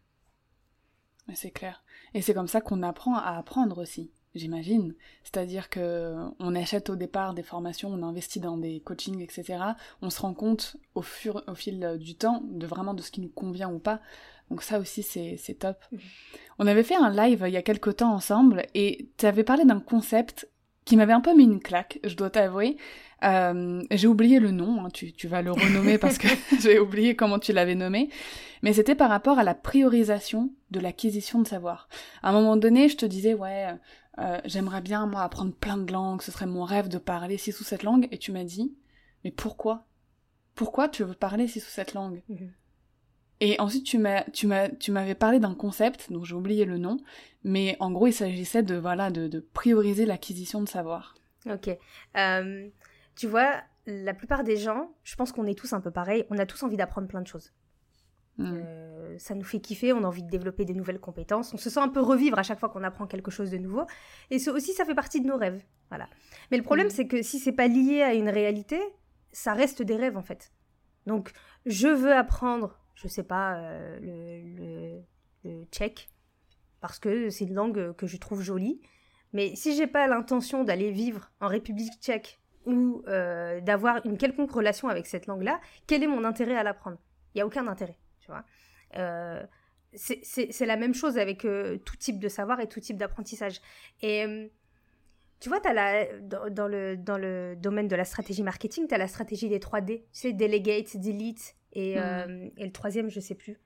[1.35, 1.83] C'est clair.
[2.15, 4.95] Et c'est comme ça qu'on apprend à apprendre aussi, j'imagine.
[5.23, 9.59] C'est-à-dire que on achète au départ des formations, on investit dans des coachings, etc.
[10.03, 13.21] On se rend compte au, fur, au fil du temps de vraiment de ce qui
[13.21, 14.01] nous convient ou pas.
[14.51, 15.77] Donc ça aussi, c'est top.
[15.93, 16.01] Mhm.
[16.59, 19.65] On avait fait un live il y a quelques temps ensemble et tu avais parlé
[19.65, 20.49] d'un concept
[20.85, 22.77] qui m'avait un peu mis une claque, je dois t'avouer.
[23.23, 26.29] Euh, j'ai oublié le nom, hein, tu, tu, vas le renommer parce que
[26.61, 28.09] j'ai oublié comment tu l'avais nommé,
[28.63, 31.89] mais c'était par rapport à la priorisation de l'acquisition de savoir.
[32.23, 33.69] À un moment donné, je te disais, ouais,
[34.19, 37.61] euh, j'aimerais bien, moi, apprendre plein de langues, ce serait mon rêve de parler six
[37.61, 38.75] ou sept langues, et tu m'as dit,
[39.25, 39.87] mais pourquoi?
[40.55, 42.23] Pourquoi tu veux parler six ou sept langues?
[42.29, 42.53] Mhm.
[43.41, 46.77] Et ensuite, tu m'as, tu m'as, tu m'avais parlé d'un concept, dont j'ai oublié le
[46.77, 46.99] nom,
[47.43, 51.15] mais en gros, il s'agissait de, voilà, de, de prioriser l'acquisition de savoir.
[51.47, 51.71] Ok.
[52.17, 52.69] Euh,
[53.17, 56.39] tu vois, la plupart des gens, je pense qu'on est tous un peu pareil, on
[56.39, 57.53] a tous envie d'apprendre plein de choses.
[58.37, 58.61] Hmm.
[58.63, 61.69] Euh, ça nous fait kiffer, on a envie de développer des nouvelles compétences, on se
[61.69, 63.85] sent un peu revivre à chaque fois qu'on apprend quelque chose de nouveau,
[64.31, 66.09] et aussi ça fait partie de nos rêves, voilà.
[66.51, 66.91] Mais le problème hmm.
[66.91, 68.81] c'est que si c'est pas lié à une réalité,
[69.33, 70.53] ça reste des rêves en fait.
[71.07, 71.33] Donc
[71.67, 75.03] je veux apprendre je sais pas, euh,
[75.45, 76.11] le, tchèque,
[76.81, 78.81] parce que c'est une langue que je trouve jolie.
[79.33, 84.51] Mais si j'ai pas l'intention d'aller vivre en République tchèque ou euh, d'avoir une quelconque
[84.51, 86.99] relation avec cette langue-là, quel est mon intérêt à l'apprendre?
[87.35, 88.45] Il n'y a aucun intérêt, tu vois.
[88.97, 89.43] Euh,
[89.95, 93.61] c'est la même chose avec tout type de savoir et tout type d'apprentissage.
[94.03, 94.51] Et
[95.41, 99.59] tu vois, as dans, le, domaine de la stratégie marketing, tu as la stratégie des
[99.59, 102.03] 3D, tu delegate, delete, et, hmm.
[102.03, 103.59] euh, et, le troisième, je sais plus.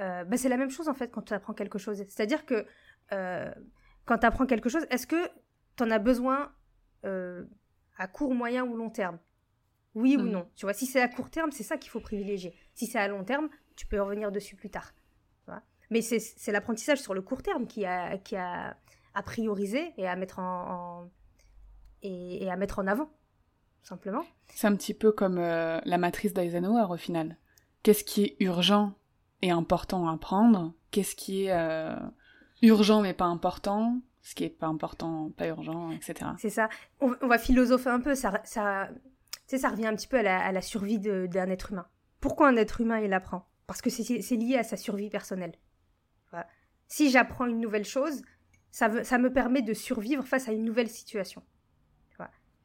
[0.00, 1.98] Euh, bah, c'est la même chose en fait quand tu apprends quelque chose.
[2.08, 2.66] C'est-à-dire que
[3.12, 3.52] euh,
[4.06, 5.28] quand tu apprends quelque chose, est-ce que
[5.76, 6.52] tu en as besoin
[7.98, 9.18] à court, moyen ou long terme?
[9.94, 10.30] Oui ou hmm.
[10.30, 10.50] non?
[10.56, 12.54] Tu vois, si c'est à court terme, c'est ça qu'il faut privilégier.
[12.74, 14.92] Si c'est à long terme, tu peux revenir dessus plus tard.
[15.90, 18.74] Mais c'est l'apprentissage sur le court terme qui a, qui a
[19.12, 21.10] à prioriser et à mettre en,
[22.02, 23.10] et, à mettre en avant,
[23.82, 24.24] simplement.
[24.48, 27.36] C'est un petit peu comme la matrice d'Eisenhower au final
[27.84, 28.94] qu'est-ce qui est urgent
[29.42, 31.94] et important à prendre, qu'est-ce qui est euh,
[32.62, 36.30] urgent mais pas important, ce qui est pas important, pas urgent, etc.
[36.38, 36.68] C'est ça.
[37.00, 38.16] On, va philosopher un peu.
[38.16, 38.88] Ça, ça,
[39.46, 41.86] ça revient un petit peu à la, survie d'un être humain.
[42.20, 43.46] Pourquoi un être humain il apprend?
[43.66, 45.54] Parce que c'est lié à sa survie personnelle.
[46.88, 48.22] Si j'apprends une nouvelle chose,
[48.70, 51.42] ça me permet de survivre face à une nouvelle situation.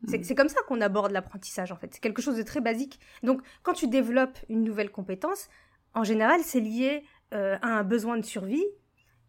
[0.02, 0.24] Mm.
[0.24, 1.94] C'est comme ça qu'on aborde l'apprentissage en fait.
[1.94, 3.00] C'est quelque chose de très basique.
[3.24, 5.50] Donc quand tu développes une nouvelle compétence,
[5.94, 8.66] en général c'est lié euh, à un besoin de survie.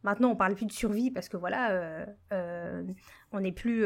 [0.03, 2.83] Maintenant on parle plus de survie parce que voilà, euh, euh,
[3.33, 3.85] on est plus,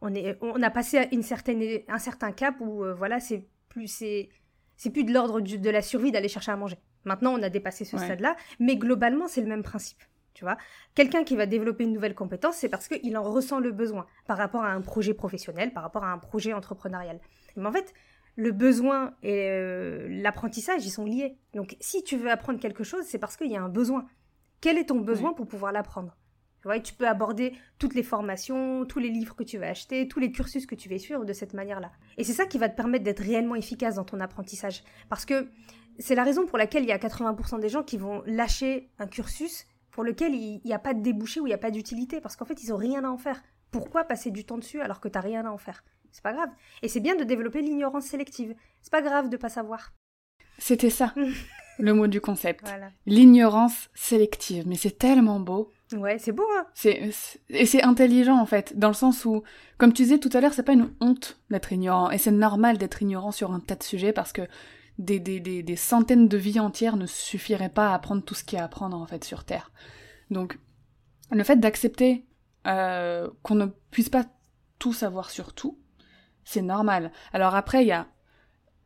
[0.00, 3.88] on est, on a passé à une certaine, un certain cap où voilà c'est plus
[3.88, 4.28] c'est
[4.76, 6.76] c'est plus de l'ordre de la survie d'aller chercher à manger.
[7.04, 10.02] Maintenant on a dépassé ce stade-là, mais globalement c'est le même principe.
[10.34, 10.56] Tu vois,
[10.94, 14.38] quelqu'un qui va développer une nouvelle compétence, c'est parce qu'il en ressent le besoin par
[14.38, 17.20] rapport à un projet professionnel, par rapport à un projet entrepreneurial.
[17.56, 17.92] Mais en fait,
[18.36, 21.36] le besoin et euh, l'apprentissage, ils sont liés.
[21.54, 24.06] Donc, si tu veux apprendre quelque chose, c'est parce qu'il y a un besoin.
[24.60, 26.16] Quel est ton besoin pour pouvoir l'apprendre?
[26.60, 30.06] Tu, vois, tu peux aborder toutes les formations, tous les livres que tu vas acheter,
[30.06, 31.90] tous les cursus que tu vas suivre de cette manière-là.
[32.16, 34.84] Et c'est ça qui va te permettre d'être réellement efficace dans ton apprentissage.
[35.08, 35.48] Parce que
[35.98, 39.08] c'est la raison pour laquelle il y a 80% des gens qui vont lâcher un
[39.08, 42.20] cursus pour lequel il n'y a pas de débouché ou il n'y a pas d'utilité,
[42.20, 43.40] parce qu'en fait, ils n'ont rien à en faire.
[43.70, 45.84] Pourquoi passer du temps dessus alors que tu n'as rien à en faire?
[46.10, 46.50] C'est pas grave.
[46.82, 48.54] Et c'est bien de développer l'ignorance sélective.
[48.80, 49.92] C'est pas grave de pas savoir.
[50.58, 51.14] C'était ça,
[51.78, 52.64] le mot du concept.
[53.06, 54.64] L'ignorance sélective.
[54.66, 55.70] Mais c'est tellement beau.
[55.92, 56.46] Ouais, c'est beau.
[56.56, 57.10] Hein c'est,
[57.50, 59.42] et c'est intelligent en fait, dans le sens où,
[59.76, 62.10] comme tu disais tout à l'heure, c'est pas une honte d'être ignorant.
[62.10, 64.42] Et c'est normal d'être ignorant sur un tas de sujets parce que
[64.98, 68.44] des, des, des, des, centaines de vies entières ne suffiraient pas à apprendre tout ce
[68.44, 69.70] qu'il y a à apprendre en fait sur Terre.
[70.30, 70.58] Donc,
[71.30, 72.26] le fait d'accepter
[72.66, 74.24] euh, qu'on ne puisse pas
[74.78, 75.78] tout savoir sur tout,
[76.44, 77.12] c'est normal.
[77.32, 78.06] Alors après, il y a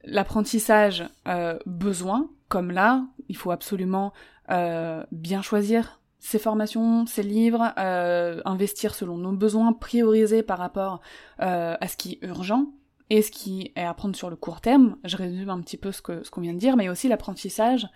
[0.04, 4.12] l'apprentissage euh, besoin, comme là, il faut absolument
[4.50, 11.00] euh, bien choisir ses formations, ses livres, investir selon nos besoins, prioriser par rapport
[11.38, 12.72] à ce qui est urgent
[13.10, 14.96] et ce qui est à prendre sur le court terme.
[15.04, 17.86] Je résume un petit peu ce que ce qu'on vient de dire, mais aussi l'apprentissage,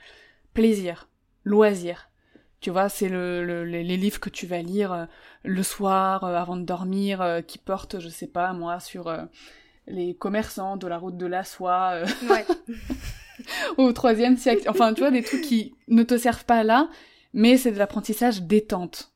[0.55, 1.09] plaisir,
[1.44, 2.11] loisir.
[2.61, 5.07] Tu vois, c'est le, les, livres que tu vas lire euh,
[5.44, 9.11] le soir avant de dormir, qui portent, je sais pas moi, sur
[9.87, 12.03] les commerçants de la route de la soie.
[12.29, 12.44] Ouais.
[13.77, 14.68] au troisième siècle.
[14.68, 16.88] Enfin, tu vois, des trucs qui ne te servent pas là,
[17.33, 19.12] mais c'est de l'apprentissage détente.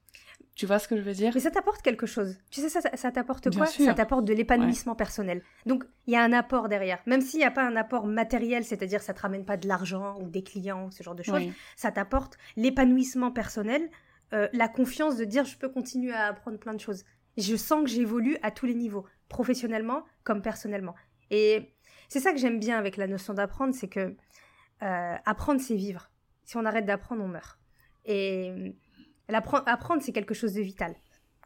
[0.55, 1.33] Tu vois ce que je veux dire?
[1.35, 2.37] Mais ça t'apporte quelque chose.
[2.51, 3.67] Tu sais, ça, ça, t'apporte quoi?
[3.67, 5.43] Ça t'apporte de l'épanouissement personnel.
[5.67, 7.01] Donc, il y a un apport derrière.
[7.07, 10.17] Même s'il n'y a pas un apport matériel, c'est-à-dire ça te ramène pas de l'argent
[10.21, 11.43] ou des clients ou ce genre de choses,
[11.77, 13.91] ça t'apporte l'épanouissement personnel,
[14.33, 17.05] euh, la confiance de dire je peux continuer à apprendre plein de choses.
[17.37, 20.95] Je sens que j'évolue à tous les niveaux, professionnellement comme personnellement.
[21.31, 21.75] Et
[22.09, 24.15] c'est ça que j'aime bien avec la notion d'apprendre, c'est que
[24.83, 26.11] euh, apprendre, c'est vivre.
[26.45, 27.59] Si on arrête d'apprendre, on meurt.
[28.05, 28.77] Et
[29.29, 30.95] apprendre, c'est quelque chose de vital.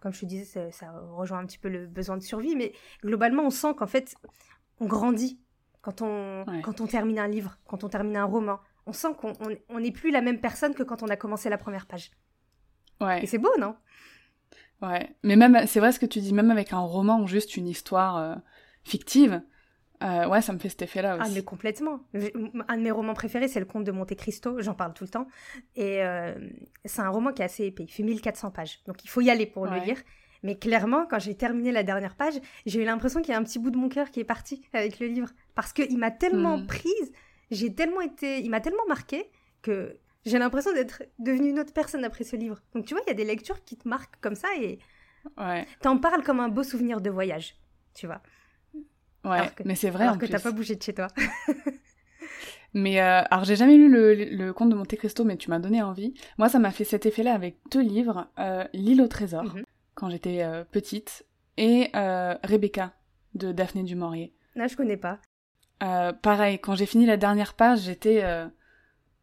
[0.01, 3.45] Comme je te disais, ça, rejoint un petit peu le besoin de survie, mais globalement,
[3.45, 4.15] on sent qu'en fait,
[4.81, 5.41] on grandit
[5.81, 8.61] quand on, quand on termine un livre, quand on termine un roman.
[8.87, 11.87] On sent qu'on n'est plus la même personne que quand on a commencé la première
[11.87, 12.11] page.
[13.01, 13.23] Ouais.
[13.23, 13.77] Et c'est beau, non?
[14.83, 15.15] Ouais.
[15.23, 17.69] Mais même, c'est vrai ce que tu dis, même avec un roman ou juste une
[17.69, 18.35] histoire euh,
[18.85, 19.43] fictive,
[20.03, 21.31] euh, ouais, ça me fait cet effet-là ah, aussi.
[21.33, 22.01] Ah, mais complètement.
[22.69, 24.61] Un de mes romans préférés, c'est Le Comte de Monte Cristo.
[24.61, 25.27] J'en parle tout le temps.
[25.77, 26.35] Et euh,
[26.85, 27.85] c'est un roman qui est assez épais.
[27.85, 28.81] Il fait 1400 pages.
[28.87, 29.99] Donc il faut y aller pour le lire.
[30.45, 32.35] Mais clairement, quand j'ai terminé la dernière page,
[32.65, 34.63] j'ai eu l'impression qu'il y a un petit bout de mon cœur qui est parti
[34.73, 35.31] avec le livre.
[35.57, 36.67] Parce qu'il m'a tellement hmm.
[36.67, 37.13] prise,
[37.51, 38.41] j'ai tellement été.
[38.41, 39.29] Il m'a tellement marqué
[39.63, 42.61] que j'ai l'impression d'être devenue une autre personne après ce livre.
[42.73, 44.79] Donc tu vois, il y a des lectures qui te marquent comme ça et.
[45.37, 45.67] Ouais.
[45.81, 47.57] T'en parles comme un beau souvenir de voyage.
[47.95, 48.23] Tu vois.
[49.25, 50.05] Ouais, mais c'est vrai.
[50.05, 51.09] Alors que t'as pas bougé de chez toi.
[52.75, 55.59] mais euh, alors j'ai jamais lu le, le, conte de Monte Cristo, mais tu m'as
[55.59, 56.15] donné envie.
[56.39, 59.65] Moi, ça m'a fait cet effet-là avec deux livres euh, L'île au trésor mhm.
[59.95, 61.27] quand j'étais euh, petite
[61.57, 61.91] et
[62.45, 62.93] Rebecca
[63.35, 64.33] de Daphné du Maurier.
[64.55, 65.19] Là, je connais pas.
[65.81, 68.23] pareil, quand j'ai fini la dernière page, j'étais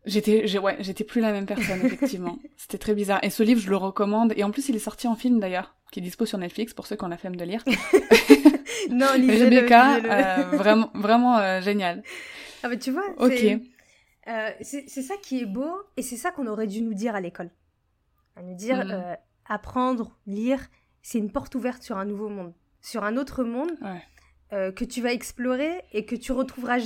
[0.05, 2.37] J'étais, ouais, j'étais plus la même personne, effectivement.
[2.57, 3.19] C'était très bizarre.
[3.23, 4.33] Et ce livre, je le recommande.
[4.35, 6.85] Et en plus, il est sorti en film, d'ailleurs, qui est dispo sur Netflix, pour
[6.85, 7.63] ceux qui ont la flemme de lire.
[8.89, 12.03] non, lisez Rebecca, euh, vraiment, vraiment euh, génial.
[12.63, 13.03] Ah bah tu vois,
[14.27, 17.21] euh, c'est ça qui est beau et c'est ça qu'on aurait dû nous dire à
[17.21, 17.51] l'école.
[18.35, 19.17] À nous dire, mm.
[19.47, 20.59] apprendre, lire,
[21.03, 22.53] c'est une porte ouverte sur un nouveau monde.
[22.81, 23.71] Sur un autre monde
[24.51, 26.79] que tu vas explorer et que tu retrouveras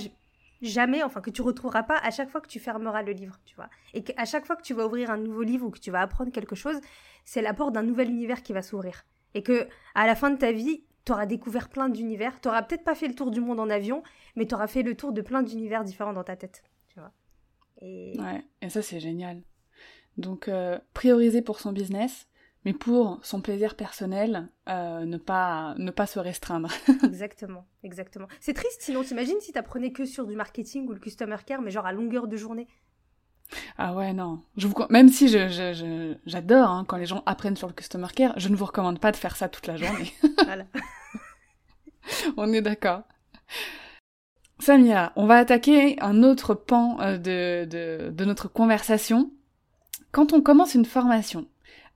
[0.62, 3.56] jamais, enfin que tu retrouveras pas à chaque fois que tu fermeras le livre, tu
[3.56, 3.70] vois.
[3.94, 6.02] Et qu'à chaque fois que tu vas ouvrir un nouveau livre ou que tu vas
[6.02, 6.80] apprendre quelque chose,
[7.26, 9.06] c'est la porte d'un nouvel univers qui va s'ouvrir.
[9.34, 12.40] Et que à la fin de ta vie, tu auras découvert plein d'univers.
[12.42, 14.04] Tu auras peut-être pas fait le tour du monde en avion,
[14.36, 16.64] mais tu auras fait le tour de plein d'univers différents dans ta tête.
[16.90, 17.12] Tu vois.
[17.82, 18.20] Et...
[18.20, 19.42] Ouais, et ça c'est génial.
[20.18, 22.28] Donc euh, prioriser pour son business,
[22.66, 26.70] mais pour son plaisir personnel, euh, ne, pas, ne pas se restreindre.
[27.04, 28.28] exactement, exactement.
[28.40, 31.72] C'est triste, sinon t'imagines si t'apprenais que sur du marketing ou le customer care, mais
[31.72, 32.68] genre à longueur de journée.
[33.78, 34.42] Ah ouais, non.
[34.58, 34.76] Je vous...
[34.90, 38.50] Même si j'adore je, je, hein, quand les gens apprennent sur le customer care, je
[38.50, 40.14] ne vous recommande pas de faire ça toute la journée.
[40.44, 40.66] voilà.
[42.38, 43.04] on est d'accord.
[44.60, 49.32] Samia, on va attaquer un autre pan euh, de, de, de notre conversation.
[50.12, 51.48] Quand on commence une formation,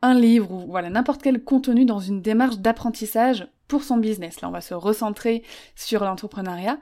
[0.03, 4.49] un livre ou voilà n'importe quel contenu dans une démarche d'apprentissage pour son business, là
[4.49, 5.43] on va se recentrer
[5.75, 6.77] sur l'entrepreneuriat,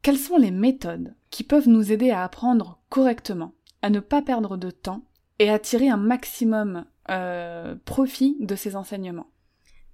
[0.00, 4.56] quelles sont les méthodes qui peuvent nous aider à apprendre correctement à ne pas perdre
[4.56, 5.02] de temps
[5.40, 9.26] et à tirer un maximum euh, profit de ces enseignements?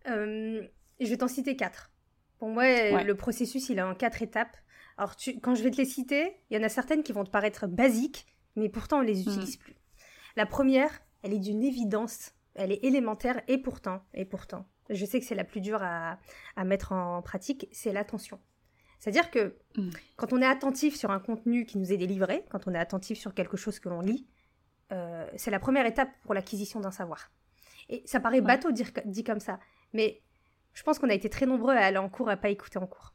[0.06, 0.62] Euh,
[1.00, 1.90] Je vais t'en citer quatre.
[2.38, 4.56] Pour moi, le processus, il est en quatre étapes.
[4.96, 7.30] Alors, quand je vais te les citer, il y en a certaines qui vont te
[7.30, 9.28] paraître basiques, mais pourtant on les hmm.
[9.28, 9.76] utilise plus.
[10.36, 10.90] La première,
[11.22, 15.34] elle est d'une évidence, elle est élémentaire, et pourtant, et pourtant, je sais que c'est
[15.34, 16.18] la plus dure à,
[16.56, 18.40] à mettre en pratique, c'est l'attention.
[19.00, 19.90] C'est-à-dire que mm.
[20.16, 23.18] quand on est attentif sur un contenu qui nous est délivré, quand on est attentif
[23.18, 24.28] sur quelque chose que l'on lit,
[24.92, 27.30] euh, c'est la première étape pour l'acquisition d'un savoir.
[27.88, 29.58] Et ça paraît bateau dit, comme ça,
[29.92, 30.22] mais
[30.74, 32.86] je pense qu'on a été très nombreux à aller en cours, à pas écouter en
[32.86, 33.14] cours.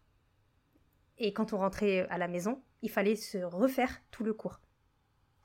[1.18, 4.60] Et quand on rentrait à la maison, il fallait se refaire tout le cours.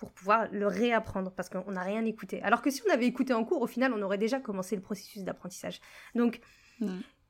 [0.01, 2.43] Pour pouvoir le réapprendre parce qu'on n'a rien écouté.
[2.43, 4.83] Alors que si on avait écouté en cours, au final, on aurait déjà commencé le
[4.83, 5.79] processus d'apprentissage.
[6.15, 6.41] Donc,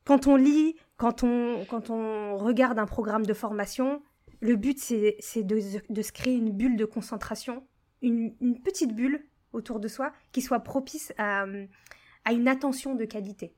[0.05, 4.03] quand on lit, quand on, quand on regarde un programme de formation,
[4.41, 5.61] le but, c'est de,
[5.93, 7.67] de, se créer une bulle de concentration,
[8.01, 11.45] une, une, petite bulle autour de soi qui soit propice à,
[12.25, 13.55] à une attention de qualité.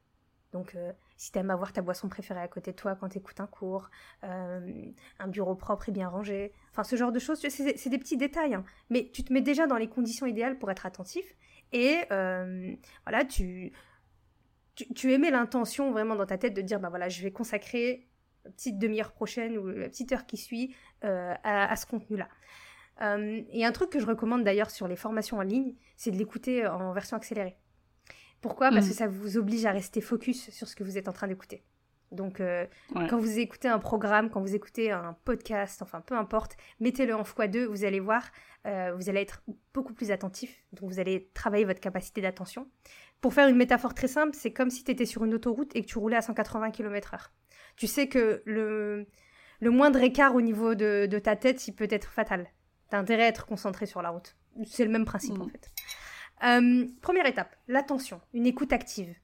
[0.53, 0.93] Donc, euh,
[1.23, 3.47] si tu aimes avoir ta boisson préférée à côté de toi quand tu écoutes un
[3.47, 3.91] cours,
[4.25, 8.17] euh, un bureau propre et bien rangé, enfin ce genre de choses, c'est des petits
[8.17, 8.65] détails, hein.
[8.91, 11.25] mais tu te mets déjà dans les conditions idéales pour être attentif
[11.71, 12.75] et euh,
[13.07, 13.71] voilà, tu,
[14.75, 18.09] tu, émets l'intention vraiment dans ta tête de dire bah voilà, je vais consacrer
[18.45, 22.27] la petite demi-heure prochaine ou la petite heure qui suit euh, à, ce contenu-là.
[23.01, 26.67] et un truc que je recommande d'ailleurs sur les formations en ligne, c'est de l'écouter
[26.67, 27.57] en version accélérée.
[28.43, 28.71] Pourquoi?
[28.71, 28.97] Parce que mm.
[28.97, 31.65] ça vous oblige à rester focus sur ce que vous êtes en train d'écouter.
[32.11, 32.67] Donc, euh,
[33.09, 37.23] quand vous écoutez un programme, quand vous écoutez un podcast, enfin peu importe, mettez-le en
[37.23, 38.31] x2, vous allez voir,
[38.67, 40.63] euh, vous allez être beaucoup plus attentif.
[40.75, 42.69] Donc, vous allez travailler votre capacité d'attention.
[43.23, 45.81] Pour faire une métaphore très simple, c'est comme si tu étais sur une autoroute et
[45.81, 47.31] que tu roulais à 180 km/h.
[47.77, 49.07] Tu sais que le,
[49.61, 52.51] le moindre écart au niveau de, de ta tête, il peut être fatal.
[52.91, 54.37] Tu as intérêt à être concentré sur la route.
[54.67, 55.51] C'est le même principe en mm.
[55.51, 55.71] fait.
[56.45, 59.15] Euh, première étape, l'attention, une écoute active.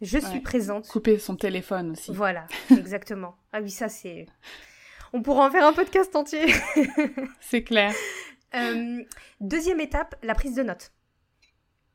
[0.00, 0.88] Je suis présente.
[0.88, 2.12] Couper son téléphone aussi.
[2.12, 3.36] Voilà, exactement.
[3.52, 4.26] ah oui, ça c'est...
[5.12, 6.46] On pourra en faire un podcast entier.
[7.40, 7.92] c'est clair.
[8.56, 9.04] Euh,
[9.40, 10.90] deuxième étape, la prise de notes.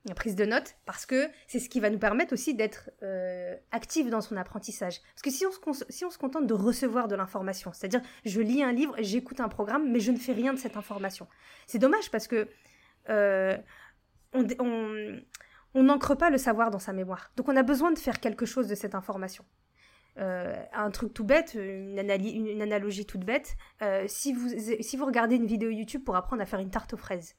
[0.06, 3.58] La prise de notes, parce que c'est ce qui va nous permettre aussi d'être euh,
[3.74, 5.02] actif dans son apprentissage.
[5.02, 8.40] Parce que si on se, si on se contente de recevoir de l'information, c'est-à-dire je
[8.40, 11.28] lis un livre, j'écoute un programme, mais je ne fais rien de cette information.
[11.68, 12.48] C'est dommage parce que
[13.10, 13.58] euh,
[14.34, 17.32] on n'ancre pas le savoir dans sa mémoire.
[17.36, 19.46] Donc on a besoin de faire quelque chose de cette information.
[20.18, 24.48] Euh, un truc tout bête, une, une analogie toute bête, euh, si, vous,
[24.80, 27.36] si vous regardez une vidéo YouTube pour apprendre à faire une tarte aux fraises,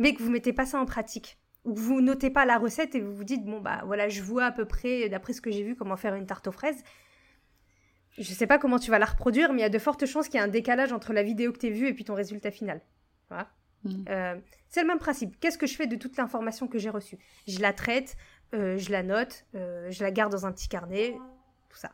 [0.00, 2.96] mais que vous mettez pas ça en pratique, ou que vous notez pas la recette
[2.96, 5.52] et vous vous dites, bon bah voilà, je vois à peu près, d'après ce que
[5.52, 6.82] j'ai vu, comment faire une tarte aux fraises,
[8.18, 10.26] je sais pas comment tu vas la reproduire, mais il y a de fortes chances
[10.28, 12.14] qu'il y ait un décalage entre la vidéo que tu as vue et puis ton
[12.14, 12.80] résultat final.
[13.28, 13.50] Voilà.
[13.84, 14.04] Mm.
[14.08, 14.36] Euh,
[14.68, 15.38] c'est le même principe.
[15.40, 17.18] Qu'est-ce que je fais de toute l'information que j'ai reçue?
[17.46, 18.16] Je la traite,
[18.54, 21.16] euh, je la note, euh, je la garde dans un petit carnet,
[21.68, 21.92] tout ça.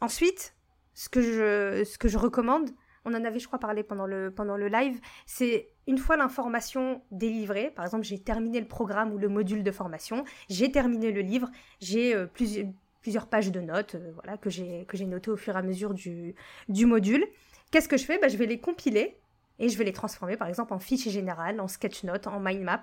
[0.00, 0.54] Ensuite,
[0.94, 2.70] ce que je, ce que je recommande,
[3.04, 7.02] on en avait, je crois, parlé pendant le, pendant le live, c'est une fois l'information
[7.10, 11.20] délivrée, par exemple, j'ai terminé le programme ou le module de formation, j'ai terminé le
[11.20, 15.92] livre, j'ai plusieurs, pages de notes voilà, que j'ai notées au fur et à mesure
[15.92, 16.34] du,
[16.70, 17.26] du module.
[17.70, 18.18] Qu'est-ce que je fais?
[18.18, 19.18] Bah, Je vais les compiler
[19.58, 22.82] et je vais les transformer par exemple en fichier général, en sketchnote, en mind map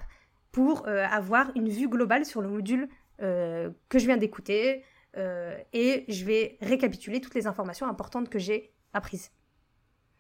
[0.52, 2.90] pour euh, avoir une vue globale sur le module
[3.22, 4.84] euh, que je viens d'écouter
[5.18, 9.32] euh, et je vais récapituler toutes les informations importantes que j'ai apprises.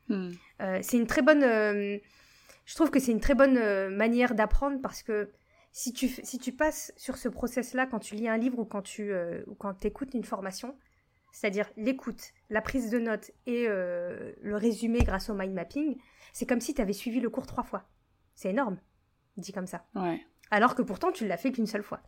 [0.07, 0.31] Hmm.
[0.81, 5.31] c'est une très bonne je trouve que c'est une très bonne manière d'apprendre parce que
[5.71, 8.81] si tu, si tu passes sur ce process-là quand tu lis un livre ou quand
[8.81, 9.13] tu
[9.47, 10.75] ou quand écoutes une formation,
[11.31, 15.97] c'est-à-dire l'écoute, la prise de notes et le résumé grâce au mind mapping,
[16.33, 17.83] c'est comme si tu avais suivi le cours trois fois.
[18.35, 18.77] C'est énorme,
[19.37, 19.85] dit comme ça.
[19.95, 20.21] Ouais.
[20.51, 22.01] Alors que pourtant, tu l'as fait qu'une seule fois.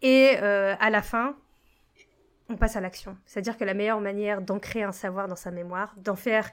[0.00, 1.36] Et euh, à la fin,
[2.48, 3.16] on passe à l'action.
[3.24, 6.50] C'est-à-dire que la meilleure manière d'ancrer un savoir dans sa mémoire, d'en faire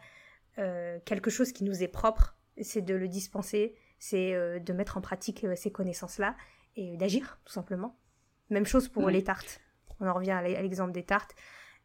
[0.59, 4.97] euh, quelque chose qui nous est propre, c'est de le dispenser, c'est euh, de mettre
[4.97, 6.35] en pratique ces connaissances-là
[6.75, 7.97] et d'agir, tout simplement.
[8.49, 9.61] Même chose pour les tartes.
[9.99, 11.35] On en revient à l'exemple des tartes.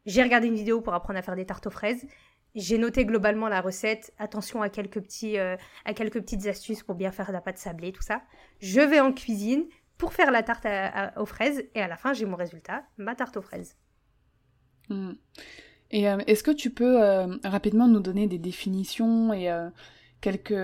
[0.07, 2.07] J'ai regardé une vidéo pour apprendre à faire des tartes aux fraises.
[2.55, 4.13] J'ai noté globalement la recette.
[4.19, 7.93] Attention à quelques, petits, euh, à quelques petites astuces pour bien faire la pâte sablée,
[7.93, 8.23] tout ça.
[8.61, 9.65] Je vais en cuisine
[9.99, 10.67] pour faire la tarte
[11.17, 13.77] aux fraises et à la fin, j'ai mon résultat, ma tarte aux fraises.
[14.89, 15.13] Hmm.
[15.91, 19.51] Et euh, est-ce que tu peux euh, rapidement nous donner des définitions et
[20.21, 20.55] quelques,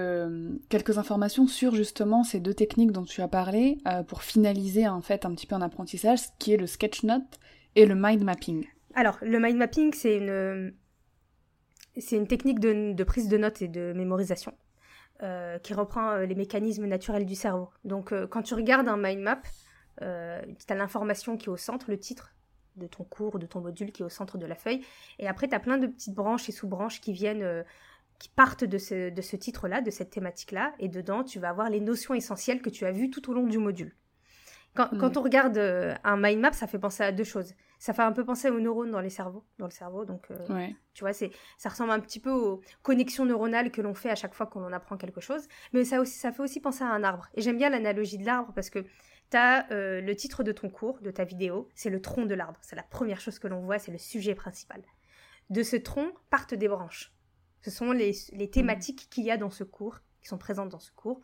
[0.68, 5.24] quelques informations sur justement ces deux techniques dont tu as parlé pour finaliser en fait
[5.24, 7.38] un petit peu un apprentissage, qui est le sketch note
[7.76, 8.66] et le mind mapping?
[8.94, 10.74] Alors, le mind mapping, c'est une,
[11.96, 14.55] c'est une technique de, prise de notes et de mémorisation
[15.22, 17.70] euh, qui reprend euh, les mécanismes naturels du cerveau.
[17.85, 19.42] Donc euh, quand tu regardes un mind map,
[20.00, 22.33] tu as l'information qui est au centre, le titre
[22.77, 24.83] de ton cours, de ton module qui est au centre de la feuille.
[25.19, 27.65] Et après, tu as plein de petites branches et sous-branches qui viennent,
[28.19, 30.73] qui partent de ce, de ce titre-là, de cette thématique-là.
[30.79, 33.46] Et dedans, tu vas avoir les notions essentielles que tu as vues tout au long
[33.46, 33.94] du module.
[34.75, 38.02] Quand, quand on regarde un mind map, ça fait penser à deux choses ça fait
[38.02, 40.04] un peu penser aux neurones dans les cerveaux, dans le cerveau.
[40.04, 43.94] Donc, euh, tu vois, c'est, ça ressemble un petit peu aux connexions neuronales que l'on
[43.94, 45.48] fait à chaque fois qu'on apprend quelque chose.
[45.72, 47.31] Mais ça, aussi, ça fait aussi penser à un arbre.
[47.35, 48.81] Et j'aime bien l'analogie de l'arbre parce que
[49.31, 52.35] tu as euh, le titre de ton cours, de ta vidéo, c'est le tronc de
[52.35, 52.58] l'arbre.
[52.60, 54.83] C'est la première chose que l'on voit, c'est le sujet principal.
[55.48, 57.14] De ce tronc partent des branches.
[57.62, 60.81] Ce sont les, les thématiques qu'il y a dans ce cours, qui sont présentes dans
[60.81, 61.22] ce cours.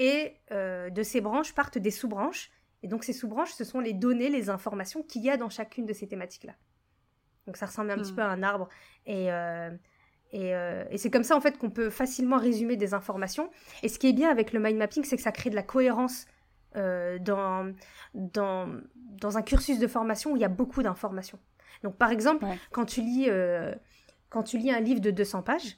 [0.00, 2.50] Et de ces branches partent des sous-branches.
[2.82, 5.86] Et donc ces sous-branches, ce sont les données, les informations qu'il y a dans chacune
[5.86, 6.54] de ces thématiques-là.
[7.46, 8.16] Donc ça ressemble un petit hmm.
[8.16, 8.68] peu à un arbre.
[9.06, 9.28] Et,
[10.32, 10.50] et,
[10.90, 13.50] et c'est comme ça en fait qu'on peut facilement résumer des informations.
[13.82, 15.62] Et ce qui est bien avec le mind mapping, c'est que ça crée de la
[15.62, 16.26] cohérence
[16.76, 17.74] euh, dans,
[18.14, 21.38] dans, dans, un cursus de formation où il y a beaucoup d'informations.
[21.82, 23.74] Donc, par exemple, quand, tu lis, euh,
[24.30, 25.76] quand tu lis un livre de 200 pages,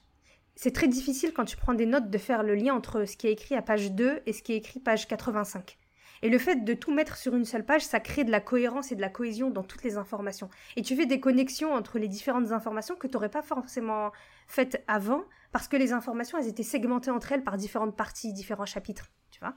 [0.55, 3.27] c'est très difficile quand tu prends des notes de faire le lien entre ce qui
[3.27, 5.77] est écrit à page 2 et ce qui est écrit page 85.
[6.25, 8.91] Et le fait de tout mettre sur une seule page, ça crée de la cohérence
[8.91, 10.49] et de la cohésion dans toutes les informations.
[10.75, 14.11] Et tu fais des connexions entre les différentes informations que tu n'aurais pas forcément
[14.47, 15.21] faites avant,
[15.51, 19.11] parce que les informations, elles étaient segmentées entre elles par différentes parties, différents chapitres.
[19.29, 19.53] Tu vois?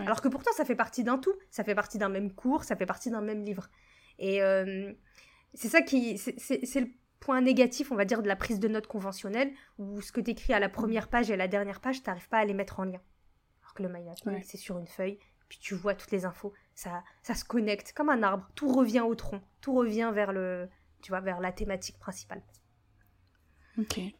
[0.00, 1.34] Alors que pourtant, ça fait partie d'un tout.
[1.50, 3.68] Ça fait partie d'un même cours, ça fait partie d'un même livre.
[4.18, 4.90] Et euh,
[5.52, 6.16] c'est ça qui.
[6.16, 6.88] C'est le
[7.20, 10.30] point négatif, on va dire, de la prise de notes conventionnelle, où ce que tu
[10.30, 12.54] écris à la première page et à la dernière page, tu n'arrives pas à les
[12.54, 13.02] mettre en lien.
[13.60, 15.18] Alors que le mind c'est sur une feuille,
[15.48, 16.52] puis tu vois toutes les infos.
[16.74, 18.48] Ça, ça se connecte comme un arbre.
[18.54, 19.40] Tout revient au tronc.
[19.60, 20.68] Tout revient vers, le,
[21.02, 22.42] tu vois, vers la thématique principale.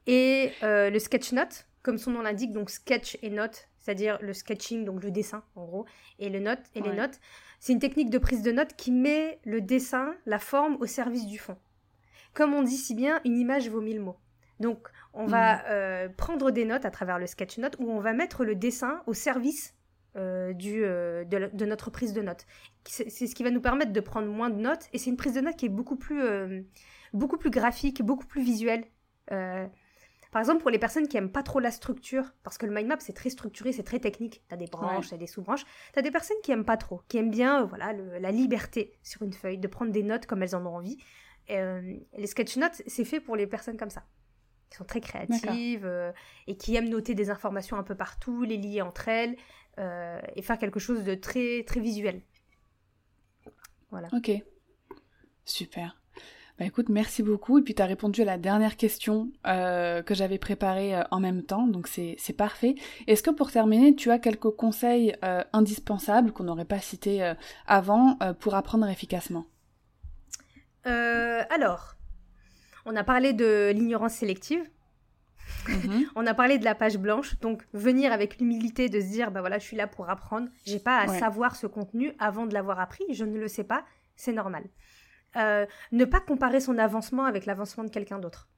[0.06, 4.32] Et euh, le sketch note, comme son nom l'indique, donc sketch et note, c'est-à-dire le
[4.32, 5.86] sketching, donc le dessin en gros,
[6.18, 7.18] et le note et les notes.
[7.58, 11.26] C'est une technique de prise de notes qui met le dessin, la forme au service
[11.26, 11.56] du fond.
[12.34, 14.18] Comme on dit si bien, une image vaut mille mots.
[14.60, 15.62] Donc on va mm.
[15.68, 19.02] euh, prendre des notes à travers le sketch note où on va mettre le dessin
[19.06, 19.74] au service
[20.18, 22.46] euh, du, euh, de, notre prise de notes.
[22.84, 25.34] C'est ce qui va nous permettre de prendre moins de notes et c'est une prise
[25.34, 26.22] de notes qui est beaucoup plus,
[27.12, 28.84] beaucoup plus graphique, beaucoup plus visuelle.
[30.30, 32.86] Par exemple, pour les personnes qui aiment pas trop la structure, parce que le mind
[32.86, 35.64] map c'est très structuré, c'est très technique, tu as des branches, tu as des sous-branches,
[35.92, 38.92] tu as des personnes qui aiment pas trop, qui aiment bien euh, voilà la liberté
[39.02, 40.98] sur une feuille, de prendre des notes comme elles en ont envie.
[41.50, 44.04] Euh, les sketch notes, c'est fait pour les personnes comme ça,
[44.68, 46.12] qui sont très créatives euh,
[46.46, 49.36] et qui aiment noter des informations un peu partout, les lier entre elles
[50.34, 52.22] et faire quelque chose de très très visuel.
[53.90, 54.08] Voilà.
[54.12, 54.30] Ok.
[55.44, 55.96] Super.
[56.58, 57.60] Bah écoute, merci beaucoup.
[57.60, 61.20] Et puis tu as répondu à la dernière question euh, que j'avais préparée euh, en
[61.20, 62.74] même temps, donc c'est parfait.
[63.06, 67.32] Est-ce que pour terminer, tu as quelques conseils euh, indispensables qu'on n'aurait pas cités
[67.66, 69.46] avant pour apprendre efficacement?
[70.84, 71.96] Alors,
[72.86, 74.62] on a parlé de l'ignorance sélective.
[75.68, 76.06] Mhm.
[76.16, 79.40] on a parlé de la page blanche, donc venir avec l'humilité de se dire, bah
[79.40, 82.80] voilà, je suis là pour apprendre, j'ai pas à savoir ce contenu avant de l'avoir
[82.80, 83.84] appris, je ne le sais pas,
[84.16, 84.64] c'est normal.
[85.36, 88.48] Euh, ne pas comparer son avancement avec l'avancement de quelqu'un d'autre.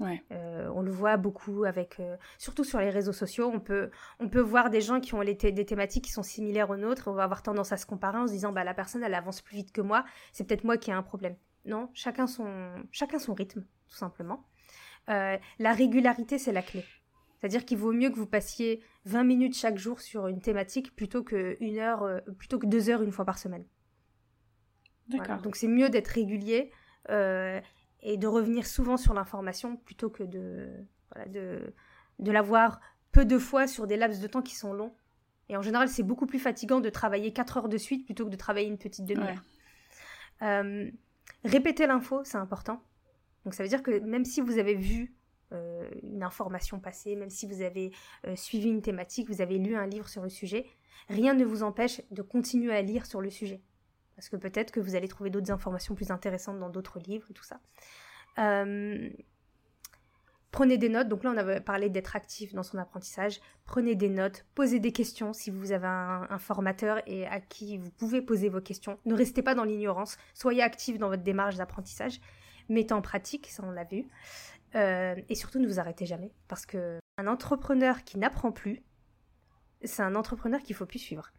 [0.00, 0.22] Ouais.
[0.32, 3.90] Euh, on le voit beaucoup avec, euh, surtout sur les réseaux sociaux, on peut,
[4.20, 7.08] on peut voir des gens qui ont des thématiques qui sont similaires aux nôtres.
[7.08, 9.40] On va avoir tendance à se comparer en se disant, bah la personne elle avance
[9.40, 11.36] plus vite que moi, c'est peut-être moi qui ai un problème.
[11.64, 14.44] Non, chacun son, chacun son rythme, tout simplement.
[15.08, 16.84] La régularité, c'est la clé.
[17.40, 21.22] C'est-à-dire qu'il vaut mieux que vous passiez 20 minutes chaque jour sur une thématique plutôt
[21.22, 23.64] que une heure, plutôt que deux heures une fois par semaine.
[25.42, 26.70] Donc c'est mieux d'être régulier
[27.10, 27.60] euh,
[28.00, 30.68] et de revenir souvent sur l'information plutôt que de,
[31.12, 31.74] voilà, de,
[32.18, 32.80] de l'avoir
[33.12, 34.94] peu de fois sur des laps de temps qui sont longs.
[35.48, 38.30] Et en général, c'est beaucoup plus fatigant de travailler 4 heures de suite plutôt que
[38.30, 39.42] de travailler une petite demi-heure.
[40.42, 40.90] Euh,
[41.44, 42.82] répéter l'info, c'est important.
[43.48, 45.14] Donc ça veut dire que même si vous avez vu
[45.52, 47.92] euh, une information passer, même si vous avez
[48.34, 50.66] suivi une thématique, vous avez lu un livre sur le sujet,
[51.08, 53.62] rien ne vous empêche de continuer à lire sur le sujet
[54.18, 57.34] parce que peut-être que vous allez trouver d'autres informations plus intéressantes dans d'autres livres et
[57.34, 57.60] tout ça.
[58.40, 59.08] Euh,
[60.50, 63.38] prenez des notes, donc là on avait parlé d'être actif dans son apprentissage.
[63.64, 67.92] Prenez des notes, posez des questions si vous avez un, formateur et à qui vous
[67.92, 68.98] pouvez poser vos questions.
[69.04, 72.20] Ne restez pas dans l'ignorance, soyez actif dans votre démarche d'apprentissage,
[72.68, 74.06] mettez en pratique, ça on l'a vu.
[74.74, 78.82] Euh, et surtout ne vous arrêtez jamais, parce que un entrepreneur qui n'apprend plus,
[79.82, 81.32] c'est un entrepreneur qu'il faut plus suivre.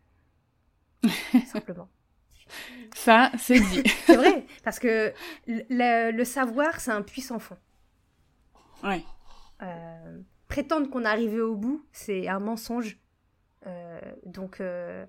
[1.45, 1.89] Simplement.
[2.95, 3.84] Ça, c'est dit.
[4.05, 5.13] c'est vrai, parce que
[5.47, 7.57] le, savoir, c'est un puissant fond.
[8.84, 9.03] Ouais.
[9.61, 12.97] Euh, prétendre qu'on est arrivé au bout, c'est un mensonge.
[13.67, 15.05] Euh, donc, euh,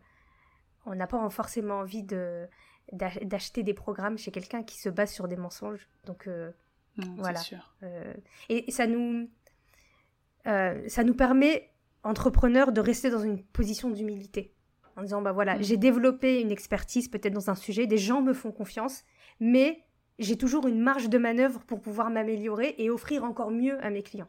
[0.86, 2.46] on n'a pas forcément envie de
[2.92, 5.88] d'acheter des programmes chez quelqu'un qui se base sur des mensonges.
[6.06, 6.28] Donc,
[7.16, 7.38] voilà.
[7.38, 7.74] Sûr.
[8.48, 9.28] Et, et, ça nous
[10.44, 11.70] ça nous permet
[12.02, 14.54] entrepreneurs de rester dans une position d'humilité
[14.96, 15.62] en disant bah voilà, mm.
[15.62, 19.04] j'ai développé une expertise peut-être dans un sujet, des gens me font confiance,
[19.40, 19.84] mais
[20.18, 24.02] j'ai toujours une marge de manœuvre pour pouvoir m'améliorer et offrir encore mieux à mes
[24.02, 24.28] clients.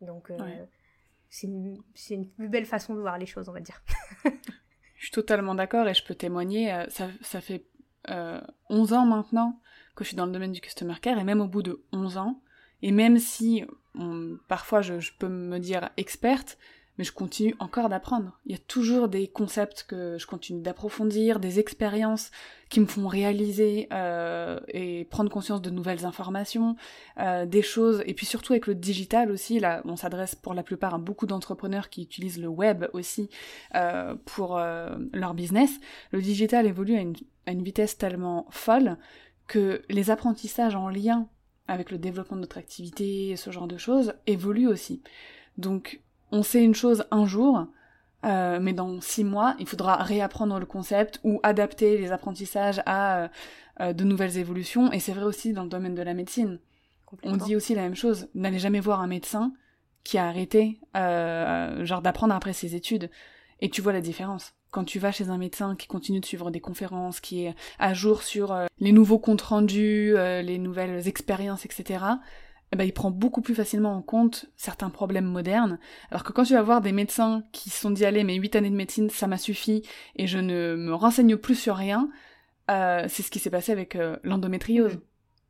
[0.00, 0.66] Donc euh,
[1.28, 3.82] c'est une, plus belle façon de voir les choses, on va dire.
[5.06, 7.64] suis totalement d'accord et je peux témoigner, euh, ça, ça fait
[8.08, 9.60] 11 euh, ans maintenant
[9.94, 12.18] que je suis dans le domaine du customer care et même au bout de 11
[12.18, 12.42] ans,
[12.82, 13.64] et même si
[14.46, 16.58] parfois je, peux me dire experte,
[16.98, 18.38] mais je continue encore d'apprendre.
[18.46, 22.30] Il y a toujours des concepts que je continue d'approfondir, des expériences
[22.68, 26.76] qui me font réaliser euh, et prendre conscience de nouvelles informations,
[27.20, 30.62] euh, des choses, et puis surtout avec le digital aussi, là on s'adresse pour la
[30.62, 33.28] plupart à beaucoup d'entrepreneurs qui utilisent le web aussi
[33.74, 34.58] euh, pour
[35.12, 35.70] leur business.
[36.12, 37.00] Le digital évolue à
[37.52, 38.96] une, vitesse tellement folle
[39.46, 41.28] que les apprentissages en lien
[41.68, 45.02] avec le développement de notre activité, ce genre de choses, évoluent aussi.
[45.58, 46.00] Donc
[46.32, 47.66] on sait une chose un jour,
[48.24, 53.18] euh, mais dans six mois, il faudra réapprendre le concept ou adapter les apprentissages à
[53.18, 53.28] euh,
[53.80, 54.90] euh, de nouvelles évolutions.
[54.92, 56.58] Et c'est vrai aussi dans le domaine de la médecine.
[57.22, 58.28] On dit aussi la même chose.
[58.34, 59.52] N'allez jamais voir un médecin
[60.02, 63.10] qui a arrêté, genre d'apprendre après ses études,
[63.60, 64.54] et tu vois la différence.
[64.70, 67.94] Quand tu vas chez un médecin qui continue de suivre des conférences, qui est à
[67.94, 72.04] jour sur les nouveaux comptes rendus, les nouvelles expériences, etc.,
[72.72, 75.78] eh ben, il prend beaucoup plus facilement en compte certains problèmes modernes.
[76.10, 78.70] Alors que quand tu vas voir des médecins qui sont dit allez, mes 8 années
[78.70, 79.82] de médecine, ça m'a suffi
[80.16, 82.10] et je ne me renseigne plus sur rien,
[82.70, 84.98] euh, c'est ce qui s'est passé avec euh, l'endométriose.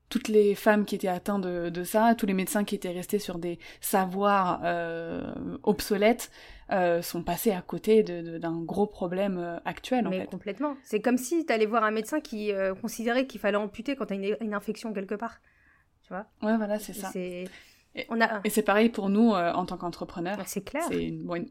[0.09, 3.39] Toutes les femmes qui étaient atteintes de, ça, tous les médecins qui étaient restés sur
[3.39, 6.31] des savoirs euh, obsolètes,
[7.03, 10.07] sont passés à côté d'un gros problème actuel.
[10.09, 10.77] Mais complètement.
[10.85, 14.13] C'est comme si tu allais voir un médecin qui considérait qu'il fallait amputer quand tu
[14.13, 15.41] as une, une infection quelque part.
[16.07, 17.11] Tu vois Ouais, voilà, c'est ça.
[17.17, 17.49] Et,
[18.09, 18.41] On a...
[18.45, 20.39] et c'est pareil pour nous euh, en tant qu'entrepreneurs.
[20.47, 20.85] c'est clair.
[20.89, 21.47] C'est une,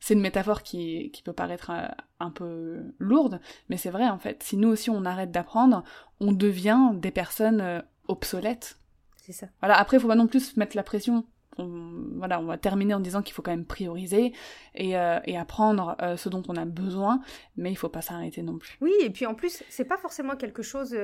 [0.00, 1.86] c'est une métaphore qui, qui peut paraître euh,
[2.18, 4.42] un, peu lourde, mais c'est vrai en fait.
[4.42, 5.84] Si nous aussi on arrête d'apprendre,
[6.18, 8.78] on devient des personnes euh, obsolètes.
[9.16, 9.46] C'est ça.
[9.60, 11.24] Voilà, après il faut pas non plus mettre la pression.
[11.58, 14.32] On, voilà, on va terminer en disant qu'il faut quand même prioriser
[14.74, 17.20] et, et apprendre ce dont on a besoin,
[17.56, 18.78] mais il faut pas s'arrêter non plus.
[18.80, 20.96] Oui, et puis en plus, c'est pas forcément quelque chose,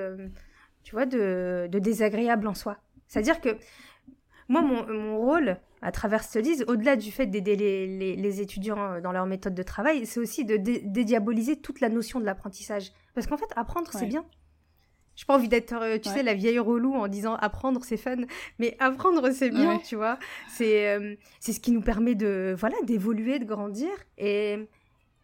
[0.83, 2.79] tu vois, de, de désagréable en soi.
[3.09, 3.57] C'est-à-dire que
[4.49, 9.27] moi, mon, rôle à travers Studies, au-delà du fait d'aider les, étudiants euh, dans leur
[9.27, 12.93] méthode de travail, c'est aussi de dédiaboliser toute la notion de l'apprentissage.
[13.15, 14.25] Parce qu'en fait, apprendre, c'est bien.
[15.17, 17.97] Je n'ai pas envie d'être, euh, tu sais, la vieille relou en disant apprendre, c'est
[17.97, 18.17] fun.
[18.59, 20.19] Mais apprendre, c'est bien, tu vois.
[20.49, 23.91] C'est euh, c'est ce qui nous permet de voilà d'évoluer, de grandir.
[24.19, 24.69] Et,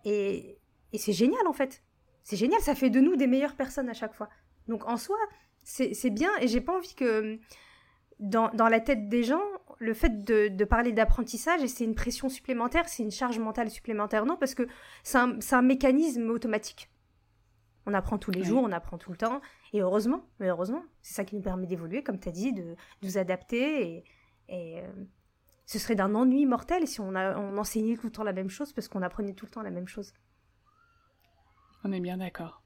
[0.06, 0.58] et,
[0.92, 1.82] et c'est génial, en fait.
[2.24, 4.30] C'est génial, ça fait de nous des meilleures personnes à chaque fois.
[4.66, 5.18] Donc en soi,
[5.62, 6.30] c'est bien.
[6.40, 7.38] Et j'ai pas envie que
[8.22, 9.42] dans, dans, la tête des gens,
[9.78, 14.24] le fait de, de parler d'apprentissage, c'est une pression supplémentaire, c'est une charge mentale supplémentaire,
[14.24, 14.66] non, parce que
[15.02, 16.88] c'est un, un, mécanisme automatique.
[17.84, 19.40] On apprend tous les jours, on apprend tout le temps,
[19.72, 22.62] et heureusement, mais heureusement, c'est ça qui nous permet d'évoluer, comme tu as dit, de,
[22.62, 24.04] de, nous adapter, et,
[24.48, 24.86] et euh,
[25.66, 28.50] ce serait d'un ennui mortel si on, a, on enseignait tout le temps la même
[28.50, 30.14] chose, parce qu'on apprenait tout le temps la même chose.
[31.82, 32.62] On est bien d'accord.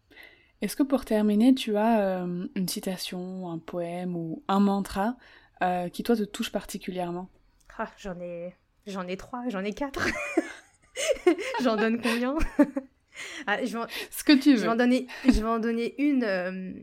[0.63, 5.17] Est-ce que pour terminer, tu as euh, une citation, un poème ou un mantra
[5.63, 7.29] euh, qui toi te touche particulièrement
[7.79, 8.55] ah, J'en ai,
[8.87, 10.09] j'en ai trois, j'en ai quatre.
[11.63, 12.37] j'en donne combien?
[13.47, 14.57] Ah, je vais Ce que tu veux.
[14.59, 16.75] Je vais en donner, je vais en donner une euh,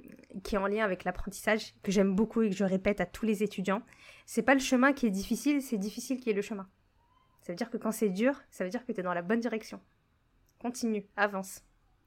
[0.43, 3.26] qui est en lien avec l'apprentissage, que j'aime beaucoup et que je répète à tous
[3.26, 3.84] les étudiants.
[4.26, 6.67] C'est pas le chemin qui est difficile, c'est difficile qui est le chemin.
[7.41, 9.21] Ça veut dire que quand c'est dur, ça veut dire que tu es dans la
[9.21, 9.80] bonne direction.
[10.59, 11.61] Continue, avance.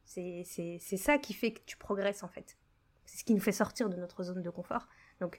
[0.04, 0.44] C'est
[0.80, 2.56] ça qui fait que tu progresses en fait.
[3.04, 4.88] C'est ce qui nous fait sortir de notre zone de confort.
[5.20, 5.38] Donc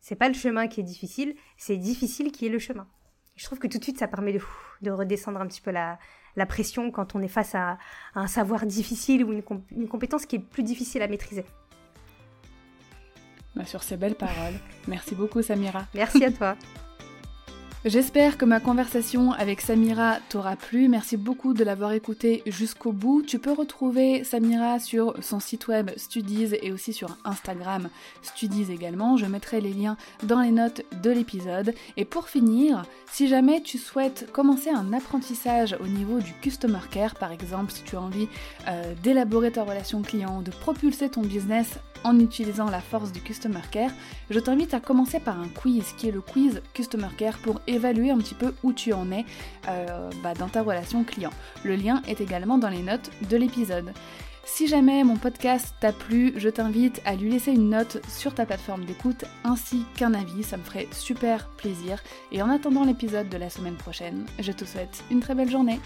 [0.00, 2.86] c'est pas le chemin qui est difficile, c'est difficile qui est le chemin.
[3.36, 4.40] je trouve que tout de suite, ça permet de,
[4.82, 5.98] de redescendre un petit peu la,
[6.36, 7.78] la, pression quand on est face à,
[8.14, 11.44] un savoir difficile ou une, une, compétence qui est plus difficile à maîtriser.
[13.54, 15.86] Bah, sur ces belles paroles, merci beaucoup Samira.
[15.94, 16.56] Merci à toi.
[17.84, 20.88] J'espère que ma conversation avec Samira t'aura plu.
[20.88, 23.22] Merci beaucoup de l'avoir écoutée jusqu'au bout.
[23.22, 27.88] Tu peux retrouver Samira sur son site web Studies et aussi sur Instagram
[28.22, 29.16] Studies également.
[29.16, 31.72] Je mettrai les liens dans les notes de l'épisode.
[31.96, 37.14] Et pour finir, si jamais tu souhaites commencer un apprentissage au niveau du Customer Care,
[37.14, 38.26] par exemple, si tu as envie
[38.66, 43.60] euh, d'élaborer ta relation client, de propulser ton business en utilisant la force du Customer
[43.70, 43.90] Care,
[44.30, 48.10] je t'invite à commencer par un quiz qui est le quiz Customer Care pour évaluer
[48.10, 49.24] un petit peu où tu en es
[49.68, 51.32] euh, bah, dans ta relation client.
[51.64, 53.92] Le lien est également dans les notes de l'épisode.
[54.44, 58.46] Si jamais mon podcast t'a plu, je t'invite à lui laisser une note sur ta
[58.46, 62.02] plateforme d'écoute ainsi qu'un avis, ça me ferait super plaisir.
[62.32, 65.78] Et en attendant l'épisode de la semaine prochaine, je te souhaite une très belle journée.